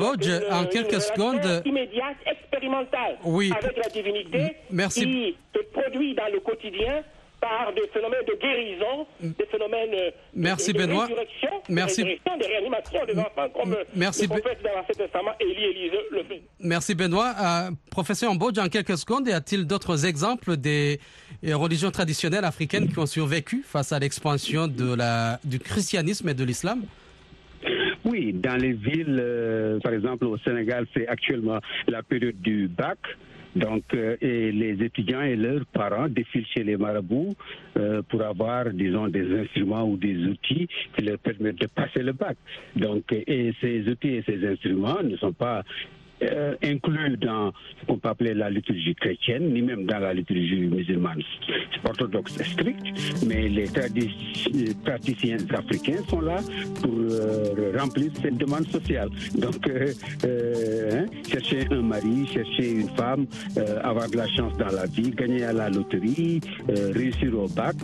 en 0.51 0.65
quelques 0.65 1.01
secondes. 1.01 1.61
Immédiate, 1.65 2.17
expérimentale 2.25 3.17
oui. 3.23 3.51
avec 3.55 3.77
la 3.77 3.89
divinité 3.89 4.55
Merci. 4.71 5.01
qui 5.01 5.37
se 5.55 5.63
produit 5.71 6.15
dans 6.15 6.31
le 6.31 6.39
quotidien 6.39 7.03
par 7.41 7.73
des 7.73 7.87
phénomènes 7.93 8.23
de 8.27 8.35
guérison, 8.39 9.07
des 9.19 9.45
phénomènes 9.45 10.13
Merci 10.33 10.71
de, 10.73 10.77
Benoît. 10.77 11.05
résurrection, 11.05 11.49
Merci. 11.69 12.01
de, 12.03 12.07
résurrection, 12.07 12.37
de 12.37 12.45
réanimation 12.45 13.05
des 13.05 13.19
enfants, 13.19 13.49
comme 13.53 13.75
Merci 13.95 14.21
le 14.23 14.27
prophète 14.29 14.59
dans 14.63 14.69
l'Ancien 14.75 14.95
Testament, 15.05 15.31
Élie 15.39 15.63
Élise 15.63 15.91
le 16.11 16.23
fait. 16.23 16.41
Merci 16.59 16.95
Benoît. 16.95 17.33
Euh, 17.41 17.71
professeur 17.89 18.33
Mbodj, 18.35 18.59
en 18.59 18.69
quelques 18.69 18.97
secondes, 18.97 19.27
y 19.27 19.33
a-t-il 19.33 19.65
d'autres 19.65 20.05
exemples 20.05 20.55
des 20.55 20.99
religions 21.43 21.91
traditionnelles 21.91 22.45
africaines 22.45 22.87
qui 22.87 22.99
ont 22.99 23.05
survécu 23.07 23.63
face 23.65 23.91
à 23.91 23.99
l'expansion 23.99 24.67
de 24.67 24.93
la, 24.95 25.39
du 25.43 25.59
christianisme 25.59 26.29
et 26.29 26.33
de 26.33 26.43
l'islam? 26.43 26.83
Oui, 28.03 28.33
dans 28.33 28.55
les 28.55 28.73
villes, 28.73 29.19
euh, 29.19 29.79
par 29.79 29.93
exemple 29.93 30.25
au 30.25 30.37
Sénégal, 30.39 30.87
c'est 30.93 31.07
actuellement 31.07 31.59
la 31.87 32.01
période 32.01 32.39
du 32.41 32.67
bac. 32.67 32.97
Donc, 33.55 33.83
euh, 33.93 34.15
et 34.21 34.51
les 34.51 34.83
étudiants 34.83 35.21
et 35.21 35.35
leurs 35.35 35.65
parents 35.65 36.07
défilent 36.07 36.45
chez 36.47 36.63
les 36.63 36.77
marabouts 36.77 37.35
euh, 37.77 38.01
pour 38.03 38.21
avoir, 38.21 38.69
disons, 38.71 39.07
des 39.07 39.41
instruments 39.41 39.83
ou 39.83 39.97
des 39.97 40.15
outils 40.25 40.67
qui 40.95 41.01
leur 41.03 41.19
permettent 41.19 41.59
de 41.59 41.67
passer 41.67 42.01
le 42.01 42.13
bac. 42.13 42.37
Donc, 42.75 43.11
et 43.11 43.53
ces 43.59 43.87
outils 43.89 44.15
et 44.15 44.23
ces 44.25 44.45
instruments 44.47 45.03
ne 45.03 45.17
sont 45.17 45.33
pas 45.33 45.63
euh, 46.23 46.55
inclus 46.63 47.17
dans 47.17 47.51
ce 47.79 47.85
qu'on 47.85 47.97
peut 47.97 48.09
appeler 48.09 48.33
la 48.33 48.49
liturgie 48.49 48.95
chrétienne, 48.95 49.53
ni 49.53 49.61
même 49.61 49.85
dans 49.85 49.99
la 49.99 50.13
liturgie 50.13 50.67
musulmane 50.67 51.21
orthodoxe 51.83 52.33
stricte, 52.43 52.85
mais 53.25 53.49
les 53.49 53.67
praticiens 54.85 55.37
africains 55.53 56.03
sont 56.09 56.21
là 56.21 56.37
pour 56.81 56.93
euh, 56.93 57.73
remplir 57.77 58.11
cette 58.21 58.37
demande 58.37 58.67
sociale. 58.67 59.09
Donc, 59.35 59.67
euh, 59.67 59.91
hein, 60.93 61.05
chercher 61.27 61.67
un 61.71 61.81
mari, 61.81 62.27
chercher 62.31 62.71
une 62.71 62.89
femme, 62.89 63.25
avoir 63.83 64.09
de 64.09 64.17
la 64.17 64.27
chance 64.27 64.55
dans 64.57 64.69
la 64.71 64.85
vie, 64.85 65.09
gagner 65.11 65.43
à 65.43 65.53
la 65.53 65.69
loterie, 65.69 66.39
réussir 66.93 67.37
au 67.37 67.47
bac, 67.47 67.75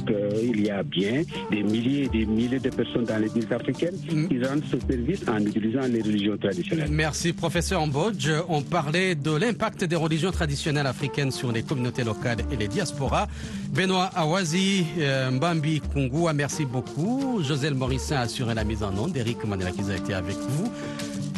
il 0.44 0.66
y 0.66 0.70
a 0.70 0.84
bien 0.84 1.24
des 1.52 1.64
milliers 1.64 2.04
et 2.04 2.10
des 2.10 2.26
milliers 2.26 2.60
de 2.60 2.70
personnes 2.70 3.06
dans 3.06 3.18
les 3.18 3.30
villes 3.30 3.52
africaines 3.52 3.96
mm. 4.12 4.28
qui 4.28 4.44
rendent 4.44 4.64
ce 4.66 4.80
service 4.80 5.28
en 5.28 5.40
utilisant 5.40 5.88
les 5.88 6.02
religions 6.02 6.38
traditionnelles. 6.38 6.90
Merci, 6.92 7.34
professeur 7.34 7.82
Ambodge. 7.82 8.27
Belge 8.28 8.44
ont 8.50 8.62
parlé 8.62 9.16
de 9.16 9.32
l'impact 9.32 9.84
des 9.84 9.96
religions 9.96 10.32
traditionnelles 10.32 10.88
africaines 10.88 11.32
sur 11.32 11.52
les 11.52 11.64
communautés 11.64 12.04
locales 12.04 12.40
et 12.52 12.56
les 12.58 12.68
diasporas. 12.68 13.28
Benoît 13.70 14.10
Awazi, 14.16 14.86
euh, 15.00 15.32
Mbambi 15.32 15.82
Kungua, 15.82 16.34
merci 16.34 16.66
beaucoup. 16.66 17.42
José 17.42 17.70
Morissin 17.72 18.18
a 18.18 18.22
assuré 18.22 18.54
la 18.54 18.64
mise 18.64 18.84
en 18.84 18.96
onde. 18.98 19.16
Eric 19.16 19.44
Manela 19.46 19.72
qui 19.72 19.82
a 19.90 19.96
été 19.96 20.14
avec 20.14 20.36
vous. 20.36 20.72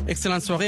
Excellente 0.07 0.41
soirée 0.41 0.65
à 0.65 0.67